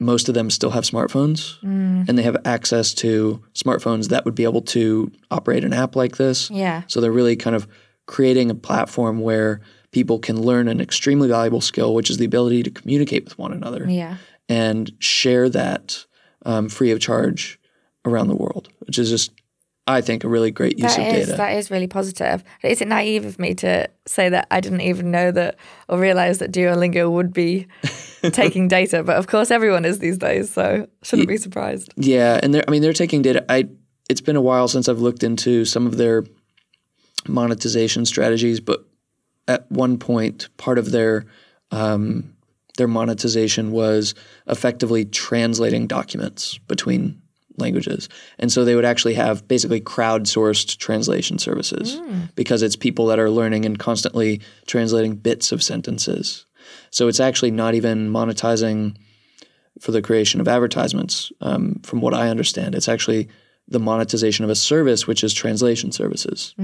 [0.00, 4.44] most of them still have smartphones and they have access to smartphones that would be
[4.44, 6.50] able to operate an app like this.
[6.50, 6.82] Yeah.
[6.88, 7.66] So they're really kind of
[8.06, 9.60] creating a platform where
[9.92, 13.52] people can learn an extremely valuable skill, which is the ability to communicate with one
[13.52, 14.16] another Yeah.
[14.48, 16.04] and share that
[16.44, 17.58] um, free of charge
[18.04, 19.30] around the world, which is just,
[19.86, 21.36] I think, a really great use That of is data.
[21.36, 22.42] that is really positive.
[22.62, 25.56] Is it naive of me to say that I didn't even know that
[25.88, 27.66] or realize that Duolingo would be
[28.32, 29.02] taking data?
[29.02, 31.92] But of course, everyone is these days, so shouldn't be surprised.
[31.96, 33.44] Yeah, and they're I mean they're taking data.
[33.50, 33.68] I
[34.08, 36.24] it's been a while since I've looked into some of their
[37.28, 38.84] monetization strategies, but
[39.48, 41.26] at one point, part of their
[41.70, 42.34] um,
[42.76, 44.14] their monetization was
[44.46, 47.20] effectively translating documents between
[47.56, 52.00] languages, and so they would actually have basically crowdsourced translation services
[52.34, 56.46] because it's people that are learning and constantly translating bits of sentences.
[56.90, 58.96] So it's actually not even monetizing
[59.80, 61.32] for the creation of advertisements.
[61.40, 63.28] Um, from what I understand, it's actually
[63.68, 66.54] the monetization of a service, which is translation services.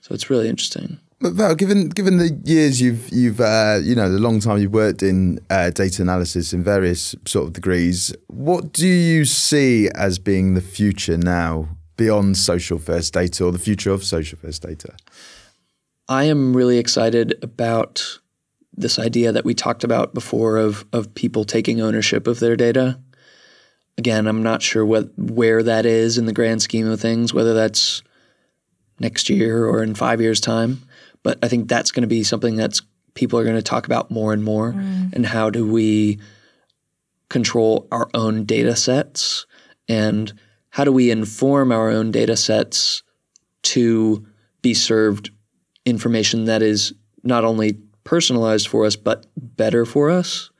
[0.00, 0.98] So it's really interesting.
[1.20, 4.72] But Val, given given the years you've you've uh, you know the long time you've
[4.72, 10.18] worked in uh, data analysis in various sort of degrees, what do you see as
[10.18, 14.96] being the future now beyond social first data or the future of social first data?
[16.08, 18.18] I am really excited about
[18.74, 22.98] this idea that we talked about before of of people taking ownership of their data.
[23.98, 27.54] Again, I'm not sure what where that is in the grand scheme of things, whether
[27.54, 28.02] that's
[28.98, 30.82] next year or in five years' time.
[31.22, 32.82] But I think that's going to be something that's
[33.14, 34.72] people are going to talk about more and more.
[34.72, 35.12] Mm.
[35.12, 36.18] And how do we
[37.28, 39.46] control our own data sets
[39.88, 40.32] and
[40.70, 43.02] how do we inform our own data sets
[43.62, 44.26] to
[44.60, 45.30] be served
[45.84, 50.50] information that is not only personalized for us but better for us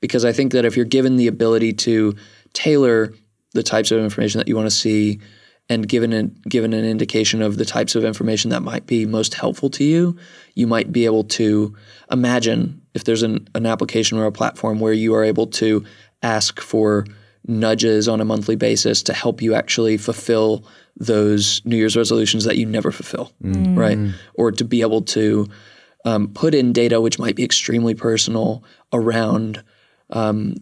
[0.00, 2.14] because i think that if you're given the ability to
[2.52, 3.14] tailor
[3.52, 5.20] the types of information that you want to see
[5.68, 9.34] and given an, given an indication of the types of information that might be most
[9.34, 10.16] helpful to you
[10.54, 11.74] you might be able to
[12.10, 15.84] imagine if there's an, an application or a platform where you are able to
[16.22, 17.06] ask for
[17.46, 20.64] nudges on a monthly basis to help you actually fulfill
[20.96, 23.32] those New Year's resolutions that you never fulfill,
[23.74, 23.98] right?
[24.34, 25.48] Or to be able to
[26.04, 29.64] um, put in data which might be extremely personal around
[30.10, 30.54] um,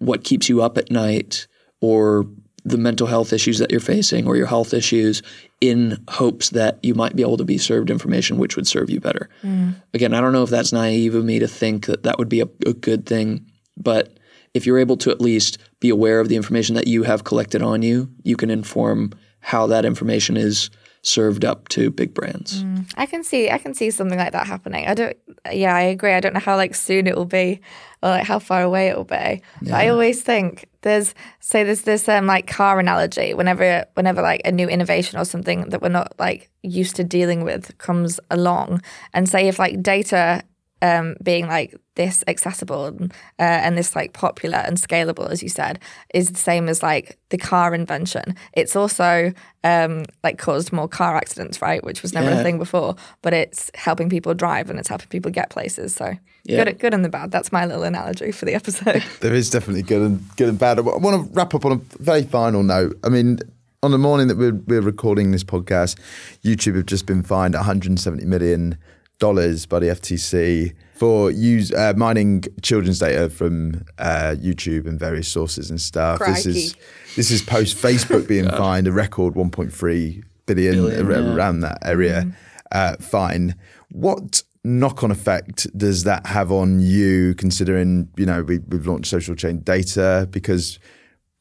[0.00, 1.46] what keeps you up at night
[1.80, 2.26] or
[2.64, 5.22] the mental health issues that you're facing or your health issues
[5.60, 9.00] in hopes that you might be able to be served information which would serve you
[9.00, 9.28] better.
[9.42, 9.76] Mm.
[9.94, 12.40] Again, I don't know if that's naive of me to think that that would be
[12.40, 13.46] a, a good thing,
[13.76, 14.18] but
[14.52, 17.62] if you're able to at least be aware of the information that you have collected
[17.62, 20.70] on you, you can inform how that information is
[21.02, 22.64] served up to big brands.
[22.96, 24.86] I can see I can see something like that happening.
[24.86, 25.16] I don't
[25.50, 26.12] yeah, I agree.
[26.12, 27.60] I don't know how like soon it will be
[28.02, 29.42] or like how far away it will be.
[29.62, 34.42] But I always think there's say there's this um like car analogy whenever whenever like
[34.44, 38.82] a new innovation or something that we're not like used to dealing with comes along
[39.14, 40.42] and say if like data
[40.82, 45.48] um, being like this accessible and, uh, and this like popular and scalable, as you
[45.48, 45.78] said,
[46.14, 48.34] is the same as like the car invention.
[48.54, 49.32] It's also
[49.64, 51.84] um, like caused more car accidents, right?
[51.84, 52.40] Which was never Yeah.
[52.40, 55.94] a thing before, but it's helping people drive and it's helping people get places.
[55.94, 56.14] So
[56.44, 56.64] Yeah.
[56.64, 57.30] good, good and the bad.
[57.30, 59.04] That's my little analogy for the episode.
[59.20, 60.78] There is definitely good and good and bad.
[60.78, 62.98] I want to wrap up on a very final note.
[63.04, 63.40] I mean,
[63.82, 65.98] on the morning that we're, we're recording this podcast,
[66.42, 68.78] YouTube have just been fined 170 million
[69.20, 75.28] dollars by the FTC for use uh, mining children's data from uh, YouTube and various
[75.28, 76.18] sources and stuff.
[76.18, 76.76] This is
[77.14, 81.34] this is post Facebook being fined a record 1.3 billion, Billion, ar- yeah.
[81.34, 82.34] around that area
[82.72, 83.54] uh, fine.
[83.90, 87.34] What knock-on effect does that have on you?
[87.34, 90.78] Considering you know we, we've launched social chain data because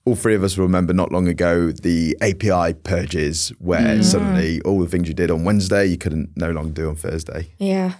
[0.05, 4.79] all three of us will remember not long ago the API purges where suddenly all
[4.79, 7.51] the things you did on Wednesday you couldn't no longer do on Thursday.
[7.57, 7.95] yeah.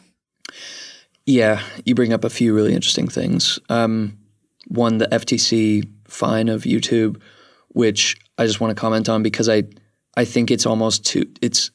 [1.26, 3.60] Yeah, you bring up a few really interesting things.
[3.70, 4.18] Um,
[4.68, 7.22] one, the FTC fine of YouTube,
[7.68, 9.64] which I just want to comment on because I,
[10.18, 11.32] I think it's almost too.
[11.40, 11.70] It's.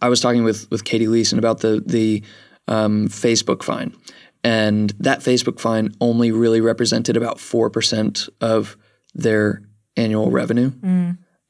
[0.00, 2.22] I was talking with with Katie Leeson about the the
[2.66, 3.94] um, Facebook fine,
[4.42, 8.78] and that Facebook fine only really represented about four percent of
[9.14, 9.62] their
[9.96, 10.72] annual revenue.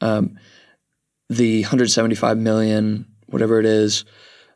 [0.01, 0.39] Um,
[1.31, 4.05] the 175 million, whatever it is,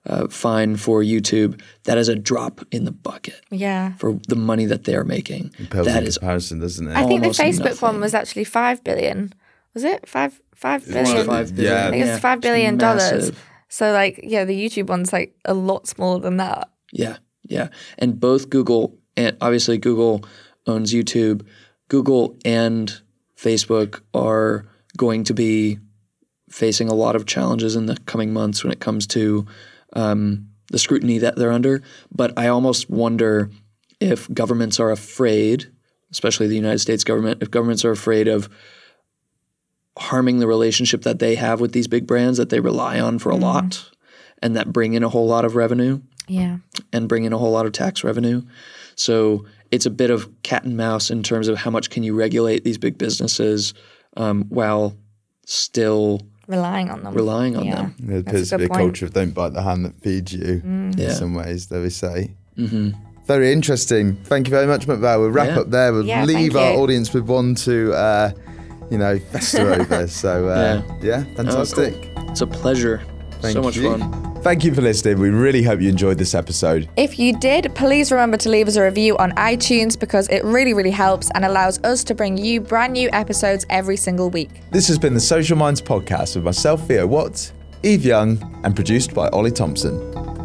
[0.06, 3.92] uh, fine for YouTube, that is a drop in the bucket Yeah.
[3.94, 5.50] for the money that they are making.
[5.70, 6.92] Pales That in is comparison, doesn't it?
[6.96, 9.32] I think the Almost Facebook one was actually five billion.
[9.74, 11.26] Was it five five was billion?
[11.26, 11.86] five Yeah.
[11.86, 13.32] I think it's five billion It's dollars.
[13.68, 16.70] So like yeah, the YouTube one's like a lot smaller than that.
[16.92, 17.68] Yeah, yeah.
[17.98, 20.24] And both Google and obviously Google
[20.66, 21.44] owns YouTube.
[21.88, 23.00] Google and
[23.36, 24.66] Facebook are
[24.96, 25.78] going to be
[26.50, 29.46] facing a lot of challenges in the coming months when it comes to
[29.94, 31.82] um, the scrutiny that they're under.
[32.14, 33.50] But I almost wonder
[34.00, 35.70] if governments are afraid,
[36.10, 38.48] especially the United States government, if governments are afraid of
[39.98, 43.30] harming the relationship that they have with these big brands that they rely on for
[43.30, 43.90] a lot
[44.40, 46.58] and that bring in a whole lot of revenue Yeah.
[46.92, 48.42] and bring in a whole lot of tax revenue.
[48.94, 52.14] So it's a bit of cat and mouse in terms of how much can you
[52.14, 53.74] regulate these big businesses
[54.16, 54.96] um, while
[55.46, 57.14] still Relying on them.
[57.14, 57.74] relying on Yeah.
[57.76, 57.94] them.
[58.00, 58.80] There That's appears a to be a point.
[58.80, 61.12] culture of don't bite the hand that feeds you in Yeah.
[61.12, 62.34] some ways, they would say.
[63.26, 64.16] Very interesting.
[64.24, 65.20] Thank you very much, McVal.
[65.20, 65.60] We'll wrap Yeah.
[65.60, 65.92] up there.
[65.92, 66.78] We'll Yeah, leave our you.
[66.78, 68.30] audience with one to, uh,
[68.90, 70.06] you know, fester over.
[70.06, 71.24] So, uh, yeah.
[71.32, 72.10] Oh, fantastic.
[72.16, 72.30] cool.
[72.30, 73.02] It's a pleasure.
[73.40, 73.90] Thank so much you.
[73.90, 74.42] fun.
[74.42, 75.18] Thank you for listening.
[75.18, 76.88] We really hope you enjoyed this episode.
[76.96, 80.74] If you did, please remember to leave us a review on iTunes because it really,
[80.74, 84.50] really helps and allows us to bring you brand new episodes every single week.
[84.70, 89.12] This has been the Social Minds Podcast with myself, Theo Watts, Eve Young, and produced
[89.12, 90.37] by Ollie Thompson.